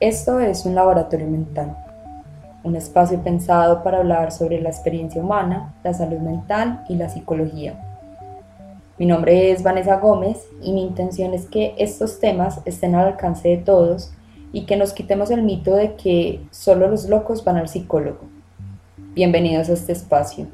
Esto 0.00 0.38
es 0.38 0.64
un 0.64 0.76
laboratorio 0.76 1.26
mental, 1.26 1.76
un 2.62 2.76
espacio 2.76 3.20
pensado 3.20 3.82
para 3.82 3.98
hablar 3.98 4.30
sobre 4.30 4.60
la 4.60 4.68
experiencia 4.68 5.20
humana, 5.20 5.74
la 5.82 5.92
salud 5.92 6.18
mental 6.18 6.84
y 6.88 6.94
la 6.94 7.08
psicología. 7.08 7.84
Mi 8.96 9.06
nombre 9.06 9.50
es 9.50 9.64
Vanessa 9.64 9.96
Gómez 9.96 10.48
y 10.62 10.72
mi 10.72 10.82
intención 10.82 11.34
es 11.34 11.46
que 11.46 11.74
estos 11.78 12.20
temas 12.20 12.60
estén 12.64 12.94
al 12.94 13.08
alcance 13.08 13.48
de 13.48 13.56
todos 13.56 14.12
y 14.52 14.66
que 14.66 14.76
nos 14.76 14.92
quitemos 14.92 15.30
el 15.30 15.42
mito 15.42 15.74
de 15.74 15.94
que 15.96 16.40
solo 16.50 16.88
los 16.88 17.08
locos 17.08 17.44
van 17.44 17.56
al 17.56 17.68
psicólogo. 17.68 18.20
Bienvenidos 19.14 19.68
a 19.68 19.72
este 19.72 19.92
espacio. 19.92 20.46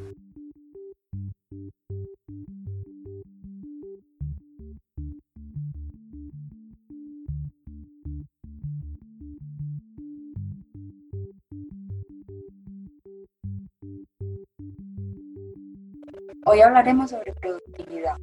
Hoy 16.47 16.61
hablaremos 16.61 17.11
sobre 17.11 17.33
productividad. 17.33 18.17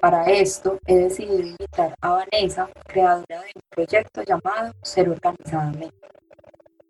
Para 0.00 0.24
esto 0.24 0.78
he 0.86 0.96
decidido 0.96 1.40
invitar 1.40 1.94
a 2.00 2.10
Vanessa, 2.10 2.70
creadora 2.86 3.27
de 3.54 3.60
un 3.60 3.68
proyecto 3.70 4.22
llamado 4.22 4.72
Ser 4.82 5.08
Organizadamente, 5.08 6.08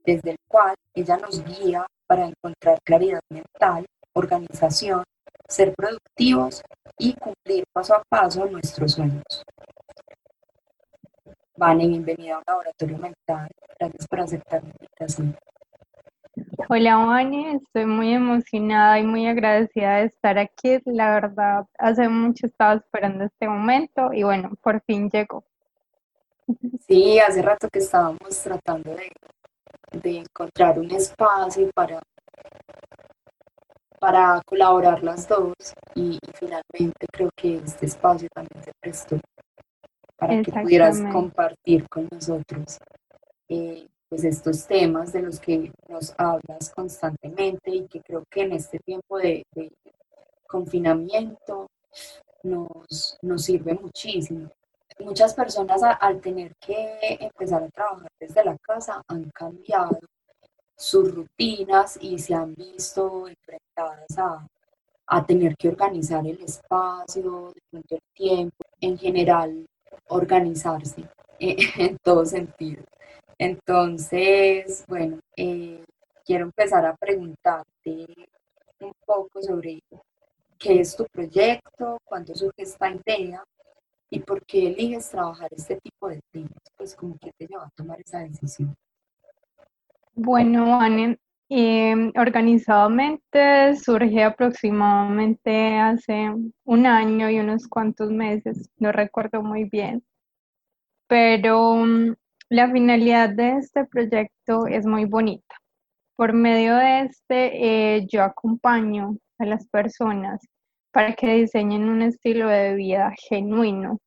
desde 0.04 0.30
el 0.30 0.36
cual 0.48 0.74
ella 0.94 1.16
nos 1.16 1.44
guía 1.44 1.86
para 2.06 2.26
encontrar 2.26 2.78
claridad 2.84 3.20
mental, 3.30 3.86
organización, 4.14 5.04
ser 5.46 5.74
productivos 5.74 6.62
y 6.98 7.14
cumplir 7.14 7.64
paso 7.72 7.94
a 7.94 8.02
paso 8.08 8.46
nuestros 8.46 8.92
sueños. 8.92 9.44
Vane, 11.56 11.86
bienvenida 11.86 12.36
a 12.36 12.38
un 12.38 12.44
laboratorio 12.46 12.98
mental. 12.98 13.48
Gracias 13.78 14.06
por 14.08 14.20
aceptar 14.20 14.62
la 14.62 14.70
invitación. 14.70 15.36
Hola, 16.68 16.96
Vani, 16.96 17.56
estoy 17.56 17.86
muy 17.86 18.12
emocionada 18.12 18.98
y 18.98 19.04
muy 19.04 19.26
agradecida 19.26 19.96
de 19.96 20.04
estar 20.06 20.38
aquí. 20.38 20.78
La 20.84 21.12
verdad, 21.12 21.66
hace 21.78 22.08
mucho 22.08 22.46
estaba 22.46 22.74
esperando 22.74 23.24
este 23.24 23.48
momento 23.48 24.12
y 24.12 24.22
bueno, 24.22 24.52
por 24.62 24.80
fin 24.82 25.10
llegó. 25.10 25.44
Sí, 26.86 27.18
hace 27.18 27.42
rato 27.42 27.68
que 27.68 27.80
estábamos 27.80 28.38
tratando 28.42 28.94
de, 28.94 30.18
encontrar 30.18 30.78
un 30.78 30.90
espacio 30.90 31.70
para, 31.74 32.00
para 33.98 34.40
colaborar 34.46 35.02
las 35.02 35.28
dos 35.28 35.54
y, 35.94 36.18
finalmente 36.34 37.06
creo 37.12 37.30
que 37.36 37.56
este 37.56 37.86
espacio 37.86 38.28
también 38.34 38.62
se 38.64 38.72
prestó 38.80 39.18
para 40.16 40.42
que 40.42 40.50
pudieras 40.50 41.00
compartir 41.12 41.88
con 41.88 42.08
nosotros. 42.10 42.78
Eh, 43.48 43.86
pues 44.08 44.24
estos 44.24 44.66
temas 44.66 45.12
de 45.12 45.22
los 45.22 45.38
que 45.38 45.70
nos 45.88 46.14
hablas 46.16 46.70
constantemente 46.74 47.70
y 47.70 47.86
que 47.86 48.00
creo 48.00 48.24
que 48.30 48.42
en 48.42 48.52
este 48.52 48.78
tiempo 48.78 49.18
de, 49.18 49.44
confinamiento 50.46 51.66
nos, 52.42 53.18
nos, 53.20 53.44
sirve 53.44 53.74
muchísimo. 53.74 54.50
Muchas 55.00 55.34
personas 55.34 55.82
al 55.82 56.20
tener 56.20 56.54
que 56.56 57.18
empezar 57.20 57.62
a 57.62 57.68
trabajar 57.68 58.10
desde 58.18 58.44
la 58.44 58.56
casa 58.58 59.02
han 59.06 59.30
cambiado 59.30 59.98
sus 60.76 61.14
rutinas 61.14 61.98
y 62.00 62.18
se 62.18 62.34
han 62.34 62.54
visto 62.54 63.28
enfrentadas 63.28 64.18
a, 64.18 64.46
a 65.06 65.26
tener 65.26 65.56
que 65.56 65.68
organizar 65.68 66.26
el 66.26 66.40
espacio, 66.42 67.52
el 67.72 68.00
tiempo, 68.12 68.64
en 68.80 68.98
general 68.98 69.66
organizarse 70.08 71.04
en 71.38 71.96
todo 72.02 72.24
sentido. 72.24 72.82
Entonces, 73.38 74.84
bueno, 74.88 75.20
eh, 75.36 75.84
quiero 76.24 76.44
empezar 76.44 76.84
a 76.84 76.96
preguntarte 76.96 78.06
un 78.80 78.92
poco 79.06 79.40
sobre 79.40 79.80
qué 80.58 80.80
es 80.80 80.96
tu 80.96 81.04
proyecto, 81.06 81.98
cuándo 82.04 82.34
surge 82.34 82.62
esta 82.62 82.90
idea 82.90 83.44
y 84.10 84.20
por 84.20 84.44
qué 84.46 84.68
eliges 84.68 85.10
trabajar 85.10 85.48
este 85.52 85.76
tipo 85.80 86.08
de 86.08 86.20
temas, 86.30 86.62
pues 86.76 86.94
como 86.94 87.18
que 87.18 87.32
te 87.32 87.46
lleva 87.46 87.64
a 87.64 87.70
tomar 87.70 88.00
esa 88.00 88.20
decisión. 88.20 88.74
Bueno, 90.14 90.80
Anne, 90.80 91.18
em, 91.48 92.12
organizadamente 92.16 93.76
surge 93.76 94.22
aproximadamente 94.24 95.78
hace 95.78 96.32
un 96.64 96.86
año 96.86 97.30
y 97.30 97.38
unos 97.38 97.68
cuantos 97.68 98.10
meses, 98.10 98.68
no 98.78 98.92
recuerdo 98.92 99.42
muy 99.42 99.64
bien, 99.64 100.02
pero 101.06 101.76
mm, 101.76 102.14
la 102.50 102.70
finalidad 102.70 103.30
de 103.30 103.58
este 103.58 103.84
proyecto 103.84 104.66
es 104.66 104.86
muy 104.86 105.04
bonita. 105.04 105.54
Por 106.16 106.32
medio 106.32 106.76
de 106.76 107.02
este, 107.02 107.96
eh, 107.96 108.06
yo 108.08 108.24
acompaño 108.24 109.16
a 109.38 109.44
las 109.44 109.66
personas 109.68 110.40
para 110.92 111.14
que 111.14 111.34
diseñen 111.34 111.88
un 111.88 112.02
estilo 112.02 112.48
de 112.48 112.74
vida 112.74 113.12
genuino, 113.28 113.98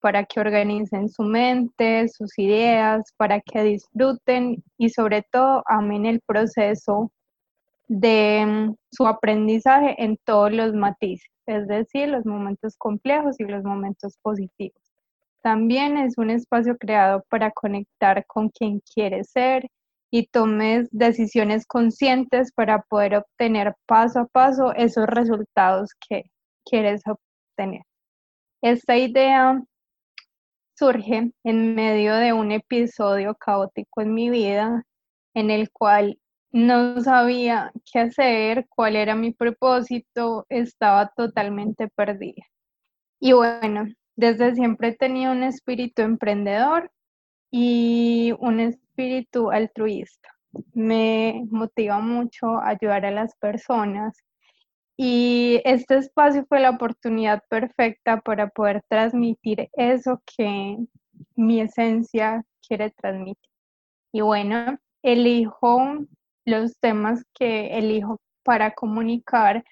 para 0.00 0.24
que 0.24 0.40
organicen 0.40 1.08
su 1.08 1.22
mente, 1.22 2.08
sus 2.08 2.38
ideas, 2.38 3.12
para 3.16 3.40
que 3.40 3.62
disfruten 3.62 4.62
y 4.76 4.90
sobre 4.90 5.22
todo 5.22 5.62
amen 5.66 6.06
el 6.06 6.20
proceso 6.26 7.10
de 7.88 8.44
mm, 8.46 8.74
su 8.90 9.06
aprendizaje 9.06 9.94
en 10.02 10.18
todos 10.24 10.52
los 10.52 10.74
matices, 10.74 11.30
es 11.46 11.66
decir, 11.68 12.08
los 12.08 12.26
momentos 12.26 12.76
complejos 12.76 13.38
y 13.40 13.44
los 13.44 13.64
momentos 13.64 14.18
positivos. 14.22 14.80
También 15.42 15.98
es 15.98 16.16
un 16.16 16.30
espacio 16.30 16.76
creado 16.78 17.22
para 17.28 17.50
conectar 17.50 18.24
con 18.26 18.48
quien 18.48 18.80
quieres 18.94 19.30
ser 19.30 19.68
y 20.14 20.28
tomes 20.28 20.88
decisiones 20.92 21.66
conscientes 21.66 22.52
para 22.52 22.82
poder 22.82 23.16
obtener 23.16 23.74
paso 23.84 24.20
a 24.20 24.26
paso 24.26 24.72
esos 24.76 25.08
resultados 25.08 25.90
que 26.08 26.30
quieres 26.64 27.02
obtener. 27.04 27.82
Esta 28.62 28.96
idea 28.96 29.60
surge 30.78 31.32
en 31.42 31.74
medio 31.74 32.14
de 32.14 32.32
un 32.32 32.52
episodio 32.52 33.34
caótico 33.34 34.02
en 34.02 34.14
mi 34.14 34.30
vida 34.30 34.84
en 35.34 35.50
el 35.50 35.72
cual 35.72 36.16
no 36.52 37.00
sabía 37.00 37.72
qué 37.92 37.98
hacer, 37.98 38.66
cuál 38.68 38.94
era 38.94 39.16
mi 39.16 39.32
propósito, 39.32 40.46
estaba 40.48 41.08
totalmente 41.16 41.88
perdida. 41.88 42.44
Y 43.18 43.32
bueno, 43.32 43.86
desde 44.14 44.54
siempre 44.54 44.90
he 44.90 44.96
tenido 44.96 45.32
un 45.32 45.42
espíritu 45.42 46.02
emprendedor 46.02 46.92
y 47.56 48.34
un 48.40 48.58
espíritu 48.58 49.52
altruista. 49.52 50.28
Me 50.72 51.46
motiva 51.52 52.00
mucho 52.00 52.58
ayudar 52.58 53.06
a 53.06 53.12
las 53.12 53.36
personas 53.36 54.18
y 54.96 55.60
este 55.64 55.98
espacio 55.98 56.44
fue 56.48 56.58
la 56.58 56.70
oportunidad 56.70 57.44
perfecta 57.48 58.20
para 58.22 58.48
poder 58.48 58.82
transmitir 58.88 59.68
eso 59.74 60.20
que 60.36 60.78
mi 61.36 61.60
esencia 61.60 62.44
quiere 62.66 62.90
transmitir. 62.90 63.50
Y 64.12 64.20
bueno, 64.22 64.76
elijo 65.04 65.98
los 66.44 66.76
temas 66.80 67.22
que 67.34 67.78
elijo 67.78 68.20
para 68.42 68.72
comunicar 68.72 69.64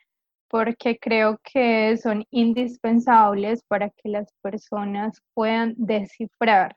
porque 0.46 0.98
creo 1.00 1.40
que 1.42 1.96
son 1.96 2.24
indispensables 2.30 3.64
para 3.66 3.90
que 3.90 4.08
las 4.08 4.32
personas 4.40 5.20
puedan 5.34 5.74
descifrar 5.76 6.76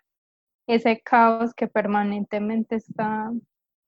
ese 0.68 1.00
caos 1.02 1.54
que 1.54 1.68
permanentemente 1.68 2.76
está 2.76 3.32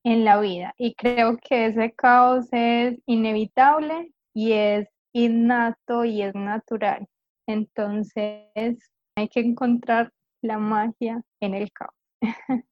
en 0.04 0.26
la 0.26 0.40
vida. 0.40 0.74
Y 0.78 0.96
creo 0.96 1.38
que 1.38 1.68
ese 1.68 1.92
caos 1.94 2.48
es 2.52 3.00
inevitable 3.06 4.12
y 4.34 4.54
es 4.54 4.88
innato 5.14 6.06
y 6.06 6.22
es 6.22 6.36
natural. 6.36 7.08
Entonces 7.48 8.92
hay 9.16 9.28
que 9.30 9.40
encontrar 9.40 10.12
la 10.42 10.58
magia 10.58 11.22
en 11.42 11.56
el 11.56 11.72
caos. 11.72 11.96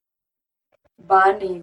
Vale, 0.97 1.61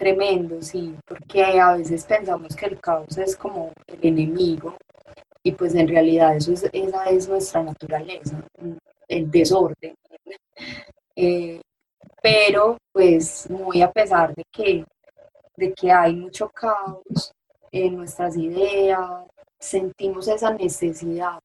Tremendo, 0.00 0.62
sí, 0.62 0.96
porque 1.06 1.60
a 1.60 1.74
veces 1.74 2.06
pensamos 2.06 2.56
que 2.56 2.64
el 2.64 2.80
caos 2.80 3.18
es 3.18 3.36
como 3.36 3.70
el 3.86 3.98
enemigo 4.00 4.74
y 5.42 5.52
pues 5.52 5.74
en 5.74 5.88
realidad 5.88 6.34
eso 6.36 6.54
es, 6.54 6.64
esa 6.72 7.04
es 7.10 7.28
nuestra 7.28 7.62
naturaleza, 7.62 8.42
el 9.08 9.30
desorden. 9.30 9.94
Eh, 11.22 11.60
pero 12.22 12.78
pues 12.90 13.50
muy 13.50 13.82
a 13.82 13.92
pesar 13.92 14.34
de 14.34 14.42
que, 14.50 14.86
de 15.54 15.74
que 15.74 15.92
hay 15.92 16.16
mucho 16.16 16.48
caos 16.48 17.30
en 17.70 17.96
nuestras 17.96 18.38
ideas, 18.38 19.26
sentimos 19.58 20.28
esa 20.28 20.54
necesidad 20.54 21.38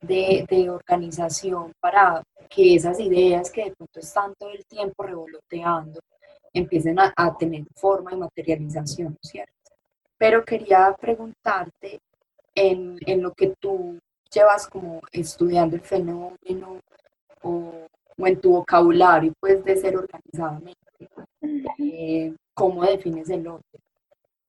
de, 0.00 0.44
de, 0.50 0.68
organización 0.68 1.72
para 1.80 2.24
que 2.50 2.74
esas 2.74 2.98
ideas 2.98 3.52
que 3.52 3.66
de 3.66 3.70
pronto 3.70 4.00
están 4.00 4.34
todo 4.36 4.50
el 4.50 4.66
tiempo 4.66 5.04
revoloteando 5.04 6.00
empiecen 6.52 6.98
a, 6.98 7.14
a 7.16 7.36
tener 7.36 7.62
forma 7.76 8.12
y 8.12 8.16
materialización, 8.16 9.16
¿cierto? 9.22 9.52
Pero 10.18 10.44
quería 10.44 10.92
preguntarte 11.00 12.00
en, 12.52 12.98
en 13.06 13.22
lo 13.22 13.32
que 13.32 13.54
tú 13.60 13.96
llevas 14.28 14.66
como 14.66 15.00
estudiando 15.12 15.76
el 15.76 15.82
fenómeno 15.82 16.80
o, 17.42 17.86
o 18.18 18.26
en 18.26 18.40
tu 18.40 18.50
vocabulario, 18.52 19.32
pues, 19.40 19.64
de 19.64 19.76
ser 19.76 19.96
organizadamente. 19.96 20.80
Eh, 21.78 22.34
¿Cómo 22.54 22.84
defines 22.84 23.28
el 23.30 23.46
orden? 23.46 23.80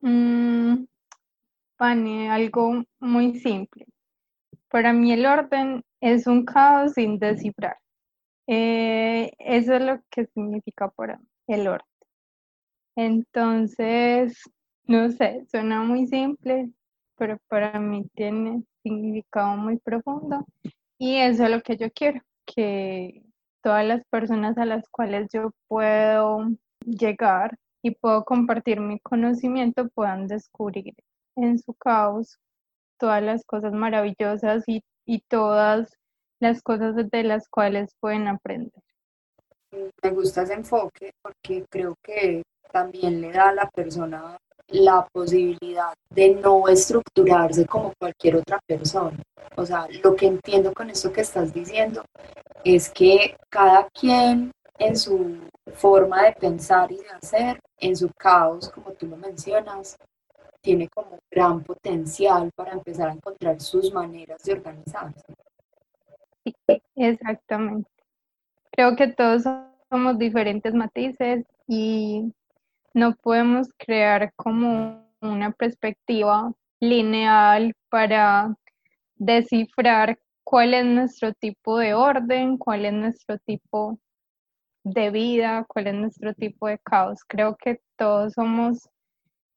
Mm, 0.01 0.85
Pane, 1.77 2.29
algo 2.29 2.83
muy 2.99 3.39
simple. 3.39 3.85
Para 4.69 4.93
mí 4.93 5.11
el 5.11 5.25
orden 5.25 5.83
es 5.99 6.27
un 6.27 6.45
caos 6.45 6.93
sin 6.93 7.19
descifrar. 7.19 7.77
Eh, 8.47 9.31
eso 9.39 9.73
es 9.73 9.81
lo 9.81 9.99
que 10.09 10.25
significa 10.27 10.89
para 10.89 11.17
mí 11.17 11.25
el 11.47 11.67
orden. 11.67 11.87
Entonces, 12.95 14.39
no 14.85 15.09
sé, 15.11 15.45
suena 15.49 15.81
muy 15.81 16.07
simple, 16.07 16.69
pero 17.17 17.37
para 17.47 17.79
mí 17.79 18.05
tiene 18.13 18.63
significado 18.83 19.57
muy 19.57 19.77
profundo 19.79 20.45
y 20.97 21.17
eso 21.17 21.43
es 21.45 21.49
lo 21.49 21.61
que 21.61 21.75
yo 21.77 21.91
quiero, 21.91 22.21
que 22.45 23.23
todas 23.65 23.83
las 23.83 24.05
personas 24.11 24.59
a 24.59 24.65
las 24.65 24.87
cuales 24.89 25.27
yo 25.33 25.49
puedo 25.67 26.49
llegar 26.81 27.57
y 27.81 27.95
puedo 27.95 28.23
compartir 28.23 28.79
mi 28.79 28.99
conocimiento 28.99 29.89
puedan 29.89 30.27
descubrir 30.27 30.93
en 31.35 31.57
su 31.57 31.73
caos 31.73 32.37
todas 32.99 33.23
las 33.23 33.43
cosas 33.43 33.73
maravillosas 33.73 34.63
y, 34.67 34.83
y 35.07 35.21
todas 35.21 35.89
las 36.39 36.61
cosas 36.61 36.95
de 36.95 37.23
las 37.23 37.49
cuales 37.49 37.89
pueden 37.99 38.27
aprender. 38.27 38.83
Me 39.71 40.11
gusta 40.11 40.43
ese 40.43 40.53
enfoque 40.53 41.13
porque 41.23 41.65
creo 41.67 41.95
que 42.03 42.43
también 42.71 43.19
le 43.19 43.31
da 43.31 43.49
a 43.49 43.53
la 43.53 43.67
persona 43.71 44.37
la 44.69 45.07
posibilidad 45.11 45.93
de 46.09 46.35
no 46.35 46.67
estructurarse 46.67 47.65
como 47.65 47.93
cualquier 47.99 48.37
otra 48.37 48.59
persona. 48.65 49.17
O 49.55 49.65
sea, 49.65 49.87
lo 50.03 50.15
que 50.15 50.27
entiendo 50.27 50.73
con 50.73 50.89
esto 50.89 51.11
que 51.13 51.21
estás 51.21 51.53
diciendo 51.53 52.03
es 52.63 52.89
que 52.89 53.37
cada 53.49 53.87
quien 53.89 54.51
en 54.79 54.97
su 54.97 55.39
forma 55.73 56.23
de 56.23 56.33
pensar 56.33 56.91
y 56.91 56.97
de 56.97 57.09
hacer, 57.09 57.59
en 57.77 57.95
su 57.95 58.09
caos, 58.17 58.69
como 58.69 58.91
tú 58.93 59.07
lo 59.07 59.17
mencionas, 59.17 59.97
tiene 60.61 60.89
como 60.89 61.19
gran 61.29 61.63
potencial 61.63 62.51
para 62.55 62.73
empezar 62.73 63.09
a 63.09 63.13
encontrar 63.13 63.61
sus 63.61 63.93
maneras 63.93 64.41
de 64.43 64.53
organizarse. 64.53 65.23
Exactamente. 66.95 67.89
Creo 68.71 68.95
que 68.95 69.07
todos 69.07 69.43
somos 69.89 70.17
diferentes 70.17 70.73
matices 70.73 71.45
y 71.67 72.33
no 72.95 73.13
podemos 73.13 73.67
crear 73.77 74.33
como 74.35 75.05
una 75.19 75.51
perspectiva 75.51 76.53
lineal 76.79 77.73
para 77.89 78.55
descifrar 79.15 80.17
cuál 80.45 80.73
es 80.73 80.85
nuestro 80.85 81.33
tipo 81.33 81.77
de 81.77 81.93
orden, 81.93 82.57
cuál 82.57 82.85
es 82.85 82.93
nuestro 82.93 83.37
tipo 83.39 83.99
de 84.85 85.11
vida, 85.11 85.65
cuál 85.67 85.87
es 85.87 85.93
nuestro 85.95 86.33
tipo 86.35 86.67
de 86.67 86.79
caos. 86.79 87.19
Creo 87.27 87.57
que 87.57 87.81
todos 87.97 88.31
somos 88.33 88.87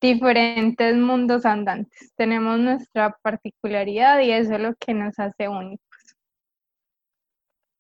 diferentes 0.01 0.97
mundos 0.97 1.47
andantes. 1.47 2.13
Tenemos 2.17 2.59
nuestra 2.59 3.17
particularidad 3.23 4.21
y 4.21 4.33
eso 4.33 4.55
es 4.55 4.61
lo 4.61 4.75
que 4.75 4.95
nos 4.95 5.17
hace 5.21 5.49
únicos. 5.49 5.88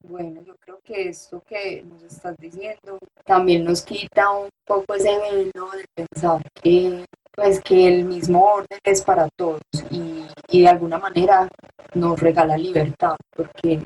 Bueno, 0.00 0.42
yo 0.42 0.54
creo 0.60 0.80
que 0.84 1.08
esto 1.08 1.42
que 1.46 1.82
nos 1.82 2.02
estás 2.02 2.36
diciendo 2.38 2.98
también 3.24 3.64
nos 3.64 3.82
quita 3.82 4.30
un 4.30 4.48
poco 4.64 4.94
ese 4.94 5.18
velo 5.18 5.70
de 5.72 5.84
pensar 5.94 6.42
que 6.62 7.04
pues 7.32 7.60
que 7.60 7.86
el 7.86 8.04
mismo 8.04 8.44
orden 8.44 8.78
es 8.84 9.02
para 9.02 9.28
todos 9.36 9.60
y, 9.90 10.26
y 10.48 10.62
de 10.62 10.68
alguna 10.68 10.98
manera 10.98 11.48
nos 11.94 12.18
regala 12.20 12.56
libertad 12.56 13.16
porque 13.36 13.80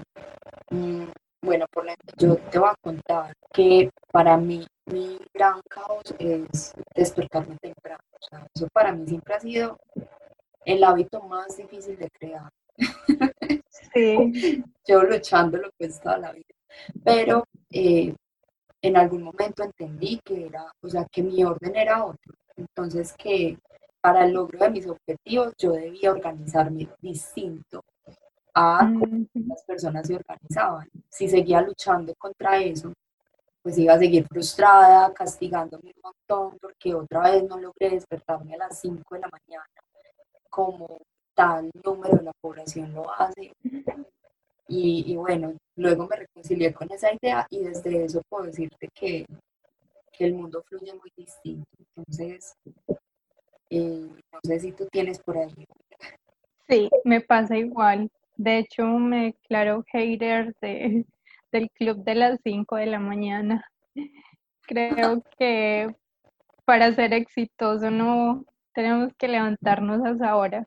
mm, 0.70 1.04
bueno, 1.44 1.66
por 1.72 1.84
ejemplo, 1.84 2.12
yo 2.16 2.36
te 2.50 2.58
voy 2.60 2.68
a 2.68 2.76
contar 2.80 3.34
que 3.52 3.90
para 4.12 4.36
mí 4.36 4.64
mi 4.86 5.18
gran 5.34 5.60
caos 5.68 6.14
es 6.18 6.72
despertarme 6.94 7.56
temprano. 7.60 7.98
O 8.12 8.24
sea, 8.24 8.46
eso 8.54 8.68
para 8.72 8.92
mí 8.92 9.04
siempre 9.08 9.34
ha 9.34 9.40
sido 9.40 9.76
el 10.64 10.84
hábito 10.84 11.20
más 11.22 11.56
difícil 11.56 11.98
de 11.98 12.08
crear. 12.10 12.48
Sí. 13.92 14.64
Yo 14.86 15.02
luchándolo 15.02 15.70
pues 15.78 16.00
toda 16.00 16.18
la 16.18 16.32
vida. 16.32 16.46
Pero 17.04 17.44
eh, 17.70 18.14
en 18.80 18.96
algún 18.96 19.22
momento 19.22 19.62
entendí 19.62 20.20
que 20.24 20.46
era, 20.46 20.72
o 20.80 20.88
sea, 20.88 21.06
que 21.10 21.22
mi 21.22 21.44
orden 21.44 21.76
era 21.76 22.04
otro. 22.04 22.34
Entonces 22.56 23.12
que 23.12 23.58
para 24.00 24.24
el 24.24 24.32
logro 24.32 24.58
de 24.58 24.70
mis 24.70 24.86
objetivos 24.86 25.54
yo 25.56 25.72
debía 25.72 26.10
organizarme 26.10 26.88
distinto 27.00 27.84
a 28.54 28.80
cómo 28.80 29.26
las 29.34 29.62
personas 29.64 30.06
se 30.06 30.16
organizaban. 30.16 30.88
Si 31.08 31.28
seguía 31.28 31.62
luchando 31.62 32.14
contra 32.16 32.60
eso, 32.60 32.92
pues 33.62 33.78
iba 33.78 33.94
a 33.94 33.98
seguir 33.98 34.26
frustrada, 34.26 35.12
castigándome 35.14 35.92
un 35.94 36.02
montón, 36.02 36.58
porque 36.58 36.94
otra 36.94 37.30
vez 37.30 37.44
no 37.44 37.58
logré 37.58 37.90
despertarme 37.90 38.54
a 38.54 38.58
las 38.58 38.80
5 38.80 39.14
de 39.14 39.20
la 39.20 39.28
mañana, 39.28 39.66
como 40.50 41.00
tal 41.34 41.70
número 41.84 42.16
de 42.16 42.24
la 42.24 42.32
población 42.40 42.92
lo 42.92 43.12
hace. 43.12 43.52
Y, 44.68 45.04
y 45.06 45.16
bueno, 45.16 45.54
luego 45.76 46.06
me 46.08 46.16
reconcilié 46.16 46.72
con 46.72 46.90
esa 46.92 47.08
idea 47.12 47.46
y 47.50 47.60
desde 47.60 48.04
eso 48.04 48.22
puedo 48.28 48.44
decirte 48.44 48.88
que, 48.94 49.26
que 50.12 50.24
el 50.24 50.34
mundo 50.34 50.62
fluye 50.66 50.92
muy 50.94 51.12
distinto. 51.16 51.68
Entonces, 51.96 52.54
eh, 53.70 54.08
no 54.32 54.40
sé 54.42 54.60
si 54.60 54.72
tú 54.72 54.86
tienes 54.90 55.18
por 55.18 55.38
ahí. 55.38 55.66
Sí, 56.68 56.90
me 57.04 57.20
pasa 57.20 57.56
igual. 57.56 58.10
De 58.36 58.58
hecho, 58.58 58.84
me 58.84 59.24
declaro 59.24 59.84
hater 59.92 60.54
de, 60.60 61.04
del 61.52 61.70
club 61.70 62.04
de 62.04 62.14
las 62.14 62.40
5 62.42 62.76
de 62.76 62.86
la 62.86 62.98
mañana. 62.98 63.64
Creo 64.62 65.22
que 65.38 65.94
para 66.64 66.94
ser 66.94 67.12
exitoso 67.12 67.90
no 67.90 68.44
tenemos 68.74 69.12
que 69.18 69.28
levantarnos 69.28 70.04
a 70.04 70.10
esa 70.10 70.36
hora. 70.36 70.66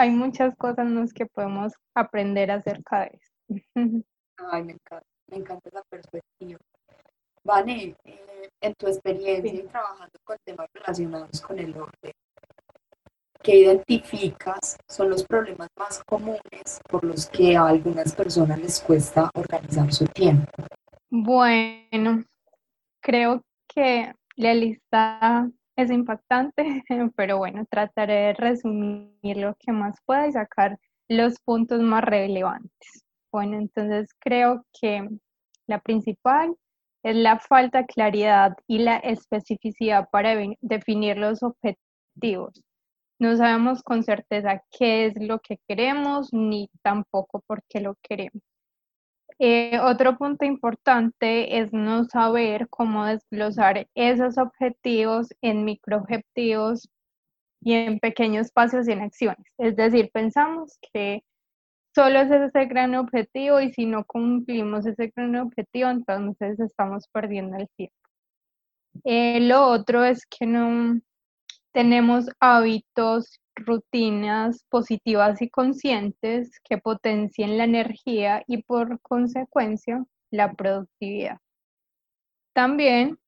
Hay 0.00 0.08
muchas 0.08 0.56
cosas 0.56 0.86
en 0.86 0.94
las 0.94 1.12
que 1.12 1.26
podemos 1.26 1.74
aprender 1.94 2.50
acerca 2.50 3.00
de 3.00 3.18
eso. 3.18 3.60
Ay, 4.50 4.64
me 4.64 4.72
encanta, 4.72 5.06
me 5.26 5.36
encanta 5.36 5.68
esa 5.68 5.82
perspectiva. 5.90 6.58
Vane, 7.44 7.94
eh, 8.04 8.48
en 8.62 8.74
tu 8.76 8.86
experiencia 8.86 9.52
y 9.52 9.62
trabajando 9.64 10.18
con 10.24 10.38
temas 10.42 10.68
relacionados 10.72 11.42
con 11.42 11.58
el 11.58 11.76
orden, 11.76 12.12
¿qué 13.42 13.56
identificas 13.56 14.78
son 14.88 15.10
los 15.10 15.22
problemas 15.22 15.68
más 15.78 16.02
comunes 16.04 16.80
por 16.88 17.04
los 17.04 17.26
que 17.26 17.54
a 17.58 17.66
algunas 17.66 18.14
personas 18.14 18.58
les 18.58 18.80
cuesta 18.80 19.30
organizar 19.34 19.92
su 19.92 20.06
tiempo? 20.06 20.50
Bueno, 21.10 22.24
creo 23.02 23.42
que 23.68 24.14
la 24.36 24.54
lista 24.54 25.50
es 25.76 25.90
impactante, 25.90 26.64
pero 27.16 27.38
bueno, 27.38 27.64
trataré 27.70 28.14
de 28.14 28.32
resumir 28.34 29.36
lo 29.36 29.54
que 29.58 29.72
más 29.72 29.96
pueda 30.04 30.28
y 30.28 30.32
sacar 30.32 30.78
los 31.08 31.40
puntos 31.40 31.80
más 31.80 32.04
relevantes. 32.04 33.04
Bueno, 33.32 33.58
entonces 33.58 34.10
creo 34.18 34.64
que 34.80 35.08
la 35.66 35.80
principal 35.80 36.54
es 37.02 37.16
la 37.16 37.38
falta 37.38 37.78
de 37.78 37.86
claridad 37.86 38.56
y 38.66 38.78
la 38.78 38.96
especificidad 38.98 40.08
para 40.10 40.34
definir 40.60 41.16
los 41.16 41.42
objetivos. 41.42 42.62
No 43.18 43.36
sabemos 43.36 43.82
con 43.82 44.02
certeza 44.02 44.62
qué 44.70 45.06
es 45.06 45.14
lo 45.16 45.40
que 45.40 45.58
queremos 45.68 46.32
ni 46.32 46.68
tampoco 46.82 47.42
por 47.46 47.62
qué 47.68 47.80
lo 47.80 47.94
queremos. 48.02 48.42
Eh, 49.42 49.78
otro 49.80 50.18
punto 50.18 50.44
importante 50.44 51.58
es 51.60 51.72
no 51.72 52.04
saber 52.04 52.68
cómo 52.68 53.06
desglosar 53.06 53.88
esos 53.94 54.36
objetivos 54.36 55.28
en 55.40 55.64
microobjetivos 55.64 56.90
y 57.62 57.72
en 57.72 58.00
pequeños 58.00 58.52
pasos 58.52 58.86
y 58.86 58.92
en 58.92 59.00
acciones. 59.00 59.46
Es 59.56 59.76
decir, 59.76 60.10
pensamos 60.12 60.78
que 60.92 61.24
solo 61.94 62.20
es 62.20 62.30
ese 62.30 62.66
gran 62.66 62.94
objetivo 62.94 63.62
y 63.62 63.72
si 63.72 63.86
no 63.86 64.04
cumplimos 64.04 64.84
ese 64.84 65.10
gran 65.16 65.34
objetivo, 65.36 65.88
entonces 65.88 66.60
estamos 66.60 67.08
perdiendo 67.08 67.56
el 67.56 67.68
tiempo. 67.78 67.96
Eh, 69.04 69.40
lo 69.40 69.68
otro 69.68 70.04
es 70.04 70.26
que 70.26 70.44
no, 70.44 71.00
tenemos 71.72 72.26
hábitos, 72.40 73.40
rutinas 73.64 74.64
positivas 74.68 75.40
y 75.42 75.50
conscientes 75.50 76.60
que 76.64 76.78
potencien 76.78 77.58
la 77.58 77.64
energía 77.64 78.42
y 78.46 78.62
por 78.62 79.00
consecuencia 79.00 80.04
la 80.30 80.52
productividad. 80.54 81.38
También 82.54 83.18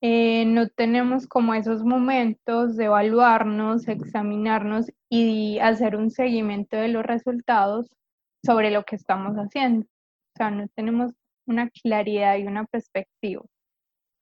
eh, 0.00 0.44
no 0.46 0.68
tenemos 0.68 1.26
como 1.26 1.54
esos 1.54 1.82
momentos 1.82 2.76
de 2.76 2.84
evaluarnos, 2.84 3.88
examinarnos 3.88 4.92
y 5.10 5.58
hacer 5.58 5.96
un 5.96 6.10
seguimiento 6.10 6.76
de 6.76 6.88
los 6.88 7.04
resultados 7.04 7.90
sobre 8.44 8.70
lo 8.70 8.84
que 8.84 8.96
estamos 8.96 9.36
haciendo. 9.36 9.86
O 9.86 10.36
sea, 10.36 10.50
no 10.50 10.68
tenemos 10.74 11.12
una 11.46 11.68
claridad 11.70 12.36
y 12.36 12.46
una 12.46 12.64
perspectiva. 12.66 13.42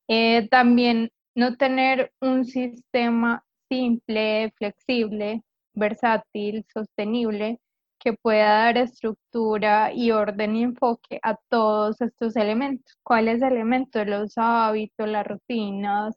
Eh, 0.09 0.49
también 0.49 1.11
no 1.35 1.57
tener 1.57 2.13
un 2.21 2.45
sistema 2.45 3.45
simple, 3.69 4.53
flexible, 4.59 5.43
versátil, 5.75 6.65
sostenible, 6.73 7.61
que 7.99 8.13
pueda 8.15 8.65
dar 8.65 8.79
estructura 8.79 9.93
y 9.93 10.11
orden 10.13 10.57
y 10.57 10.63
enfoque 10.65 11.19
a 11.23 11.37
todos 11.49 12.01
estos 12.01 12.37
elementos. 12.37 12.97
¿Cuáles 13.03 13.43
elementos? 13.43 14.07
Los 14.07 14.35
hábitos, 14.37 15.09
las 15.09 15.27
rutinas, 15.27 16.17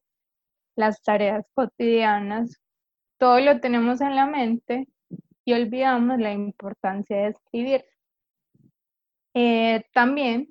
las 0.75 1.01
tareas 1.01 1.45
cotidianas. 1.53 2.57
Todo 3.17 3.39
lo 3.39 3.59
tenemos 3.59 4.01
en 4.01 4.15
la 4.15 4.27
mente 4.27 4.87
y 5.45 5.53
olvidamos 5.53 6.19
la 6.19 6.33
importancia 6.33 7.17
de 7.17 7.27
escribir. 7.29 7.85
Eh, 9.33 9.83
también 9.93 10.47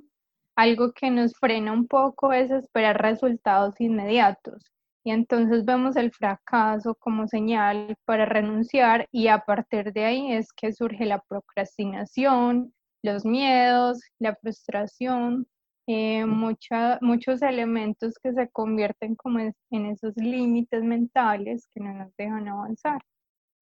algo 0.57 0.93
que 0.93 1.11
nos 1.11 1.35
frena 1.35 1.73
un 1.73 1.87
poco 1.87 2.33
es 2.33 2.51
esperar 2.51 3.01
resultados 3.01 3.81
inmediatos 3.81 4.73
y 5.05 5.11
entonces 5.11 5.65
vemos 5.65 5.97
el 5.97 6.13
fracaso 6.13 6.95
como 6.97 7.29
señal 7.29 7.97
para 8.05 8.27
renunciar 8.27 9.07
y 9.11 9.29
a 9.29 9.39
partir 9.41 9.93
de 9.93 10.05
ahí 10.05 10.33
es 10.33 10.53
que 10.53 10.73
surge 10.73 11.07
la 11.07 11.21
procrastinación, 11.29 12.75
los 13.03 13.25
miedos, 13.25 14.01
la 14.19 14.35
frustración, 14.37 15.47
eh, 15.87 16.27
muchos 16.27 17.41
elementos 17.43 18.15
que 18.23 18.33
se 18.35 18.49
convierten 18.51 19.15
como 19.17 19.39
en 19.39 19.87
esos 19.87 20.15
límites 20.17 20.83
mentales 20.83 21.67
que 21.73 21.81
no 21.81 21.95
nos 21.95 22.15
dejan 22.17 22.49
avanzar. 22.49 23.01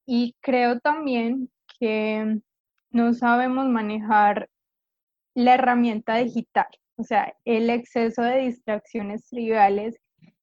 Y 0.06 0.34
creo 0.40 0.80
también 0.80 1.50
que 1.78 2.40
no 2.90 3.14
sabemos 3.14 3.66
manejar 3.68 4.48
la 5.34 5.54
herramienta 5.54 6.16
digital, 6.16 6.66
o 6.96 7.04
sea, 7.04 7.34
el 7.44 7.70
exceso 7.70 8.22
de 8.22 8.38
distracciones 8.38 9.28
triviales 9.28 9.96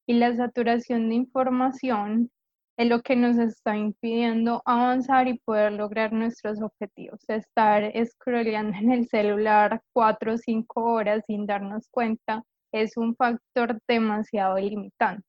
y 0.06 0.14
la 0.14 0.36
saturación 0.36 1.10
de 1.10 1.16
información 1.16 2.32
es 2.78 2.88
lo 2.88 3.02
que 3.02 3.16
nos 3.16 3.38
está 3.38 3.78
impidiendo 3.78 4.62
avanzar 4.66 5.28
y 5.28 5.38
poder 5.40 5.74
lograr 5.74 6.12
nuestros 6.12 6.62
objetivos. 6.62 7.20
Estar 7.28 7.92
scrolleando 8.06 8.78
en 8.78 8.92
el 8.92 9.08
celular 9.08 9.82
cuatro 9.94 10.34
o 10.34 10.38
cinco 10.38 10.84
horas 10.84 11.24
sin 11.28 11.46
darnos 11.46 11.88
cuenta 11.90 12.44
es 12.72 12.98
un 12.98 13.16
factor 13.16 13.80
demasiado 13.88 14.58
limitante. 14.58 15.24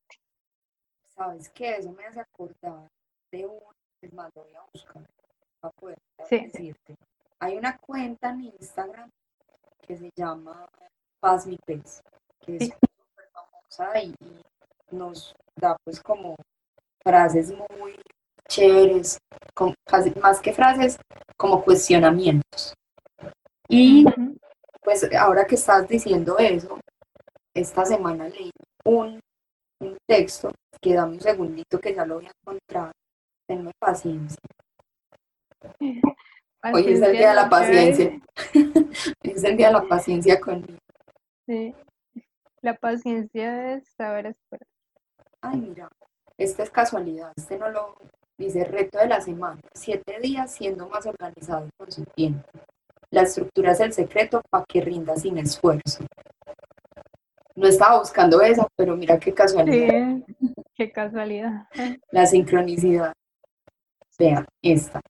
¿Sabes 1.09 1.51
qué? 1.51 1.77
Eso 1.77 1.93
me 1.93 2.07
hace 2.07 2.21
acordar 2.21 2.89
de 3.31 3.47
un, 3.47 3.61
es 4.01 4.13
más, 4.13 4.31
lo 4.35 4.45
voy 4.45 4.55
a 4.55 4.63
buscar 4.73 5.03
para 5.61 5.73
poder 5.73 5.99
decirte. 6.31 6.97
Hay 7.39 7.57
una 7.57 7.77
cuenta 7.77 8.31
en 8.31 8.45
Instagram 8.45 9.11
que 9.87 9.97
se 9.97 10.11
llama 10.17 10.67
Paz 11.21 11.47
Mi 11.47 11.59
Pez, 11.59 12.03
que 12.41 12.57
es 12.57 12.65
súper 12.69 13.29
famosa 13.33 14.03
y 14.03 14.15
nos 14.95 15.35
da 15.61 15.77
pues 15.85 16.01
como 16.01 16.37
frases 17.03 17.53
muy 17.79 17.97
chéveres, 18.49 19.19
más 20.21 20.41
que 20.41 20.53
frases, 20.53 20.99
como 21.37 21.63
cuestionamientos. 21.63 22.75
Y 23.69 24.05
pues 24.83 25.09
ahora 25.15 25.47
que 25.47 25.55
estás 25.55 25.89
diciendo 25.89 26.39
eso, 26.39 26.79
esta 27.55 27.85
semana 27.85 28.29
leí 28.29 28.51
un, 28.85 29.21
texto 30.09 30.51
que 30.81 30.95
dame 30.95 31.15
un 31.15 31.21
segundito 31.21 31.79
que 31.79 31.95
ya 31.95 32.07
lo 32.07 32.17
voy 32.17 32.27
a 32.27 32.33
encontrar. 32.43 32.93
Tenme 33.47 33.73
paciencia. 33.79 34.39
Hoy 36.73 36.93
es 36.93 37.03
el 37.03 37.13
día 37.13 37.29
de 37.31 37.35
la 37.35 37.49
paciencia. 37.49 38.21
Es 39.23 39.45
el 39.45 39.57
día 39.57 39.67
de 39.67 39.73
la 39.75 39.83
paciencia 39.83 40.41
conmigo. 40.41 40.79
Sí. 41.47 41.75
La 42.63 42.75
paciencia 42.75 43.75
es 43.75 43.89
saber 43.99 44.27
esperar 44.27 44.67
ay, 45.45 45.61
mira, 45.61 45.89
esta 46.39 46.63
es 46.63 46.71
casualidad, 46.71 47.33
este 47.37 47.59
no 47.59 47.69
lo 47.69 47.97
dice 48.39 48.65
reto 48.65 48.99
de 48.99 49.07
la 49.07 49.21
semana, 49.21 49.61
siete 49.75 50.19
días 50.21 50.53
siendo 50.53 50.89
más 50.89 51.07
organizado 51.07 51.69
con 51.77 51.91
su 51.93 52.05
tiempo. 52.05 52.49
La 53.11 53.23
estructura 53.23 53.73
es 53.73 53.81
el 53.81 53.93
secreto 53.93 54.43
para 54.51 54.65
que 54.65 54.81
rinda 54.81 55.15
sin 55.17 55.39
esfuerzo. 55.39 56.05
No 57.55 57.69
estaba 57.69 58.01
buscando 58.01 58.41
esa, 58.41 58.67
pero 58.75 58.97
mira 58.97 59.19
qué 59.21 59.33
casualidad. 59.33 60.17
Sí, 60.41 60.55
qué 60.75 60.91
casualidad. 60.91 61.69
La 62.11 62.27
sincronicidad. 62.27 63.13
Vean, 64.19 64.45
esta. 64.61 65.01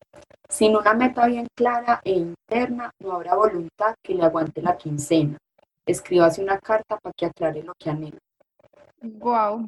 Sin 0.48 0.76
una 0.76 0.92
meta 0.92 1.26
bien 1.26 1.46
clara 1.54 2.00
e 2.04 2.12
interna, 2.12 2.90
no 2.98 3.12
habrá 3.12 3.34
voluntad 3.34 3.94
que 4.02 4.14
le 4.14 4.24
aguante 4.24 4.60
la 4.60 4.76
quincena. 4.76 5.38
Escríbase 5.86 6.42
una 6.42 6.58
carta 6.58 6.98
para 6.98 7.14
que 7.14 7.26
aclare 7.26 7.62
lo 7.62 7.72
que 7.78 7.88
anhela. 7.88 8.18
Wow, 9.00 9.66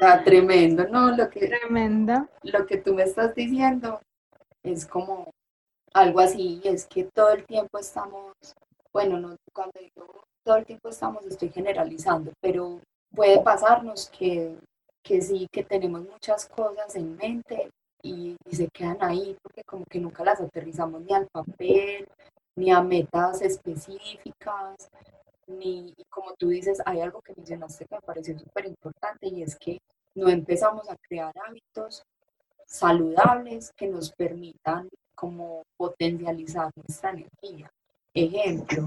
Ah, 0.00 0.22
tremendo, 0.24 0.88
¿no? 0.88 1.14
Lo 1.14 1.28
que, 1.28 1.46
Tremenda. 1.46 2.28
Lo 2.42 2.66
que 2.66 2.78
tú 2.78 2.94
me 2.94 3.02
estás 3.02 3.34
diciendo 3.34 4.00
es 4.62 4.86
como 4.86 5.30
algo 5.92 6.20
así, 6.20 6.60
es 6.64 6.86
que 6.86 7.04
todo 7.04 7.30
el 7.30 7.44
tiempo 7.44 7.78
estamos, 7.78 8.32
bueno, 8.92 9.18
no, 9.18 9.36
cuando 9.52 9.78
digo 9.80 10.24
todo 10.44 10.56
el 10.56 10.64
tiempo 10.64 10.88
estamos, 10.88 11.24
estoy 11.26 11.50
generalizando, 11.50 12.32
pero 12.40 12.80
puede 13.14 13.40
pasarnos 13.40 14.08
que, 14.10 14.56
que 15.02 15.20
sí, 15.20 15.46
que 15.52 15.64
tenemos 15.64 16.02
muchas 16.02 16.46
cosas 16.46 16.94
en 16.96 17.16
mente 17.16 17.70
y, 18.02 18.36
y, 18.48 18.56
se 18.56 18.68
quedan 18.68 18.98
ahí 19.00 19.36
porque 19.42 19.62
como 19.66 19.84
que 19.84 20.00
nunca 20.00 20.24
las 20.24 20.40
aterrizamos 20.40 21.02
ni 21.02 21.12
al 21.12 21.26
papel, 21.30 22.08
ni 22.56 22.70
a 22.70 22.80
metas 22.80 23.42
específicas, 23.42 24.88
ni, 25.58 25.94
como 26.08 26.34
tú 26.34 26.48
dices, 26.48 26.80
hay 26.86 27.00
algo 27.00 27.20
que 27.20 27.34
mencionaste 27.36 27.86
que 27.86 27.94
me 27.96 28.00
pareció 28.00 28.38
súper 28.38 28.66
importante 28.66 29.28
y 29.28 29.42
es 29.42 29.56
que 29.56 29.78
no 30.14 30.28
empezamos 30.28 30.88
a 30.88 30.96
crear 30.96 31.32
hábitos 31.46 32.02
saludables 32.66 33.72
que 33.76 33.88
nos 33.88 34.12
permitan 34.12 34.88
como 35.14 35.62
potencializar 35.76 36.70
nuestra 36.76 37.10
energía. 37.10 37.70
Ejemplo, 38.14 38.86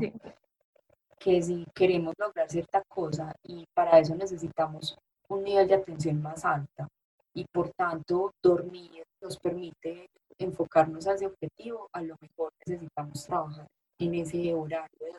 que 1.20 1.42
si 1.42 1.66
queremos 1.74 2.14
lograr 2.18 2.50
cierta 2.50 2.82
cosa 2.88 3.34
y 3.44 3.66
para 3.74 4.00
eso 4.00 4.16
necesitamos 4.16 4.98
un 5.30 5.44
nivel 5.44 5.68
de 5.68 5.76
atención 5.76 6.22
más 6.22 6.44
alta 6.44 6.88
y 7.34 7.46
por 7.46 7.70
tanto 7.72 8.34
dormir 8.42 9.04
nos 9.22 9.38
permite 9.40 10.10
enfocarnos 10.38 11.08
a 11.08 11.14
ese 11.14 11.28
objetivo, 11.28 11.90
a 11.94 12.02
lo 12.02 12.16
mejor 12.20 12.52
necesitamos 12.66 13.26
trabajar 13.26 13.68
en 14.00 14.16
ese 14.16 14.54
horario 14.54 14.90
de 15.00 15.14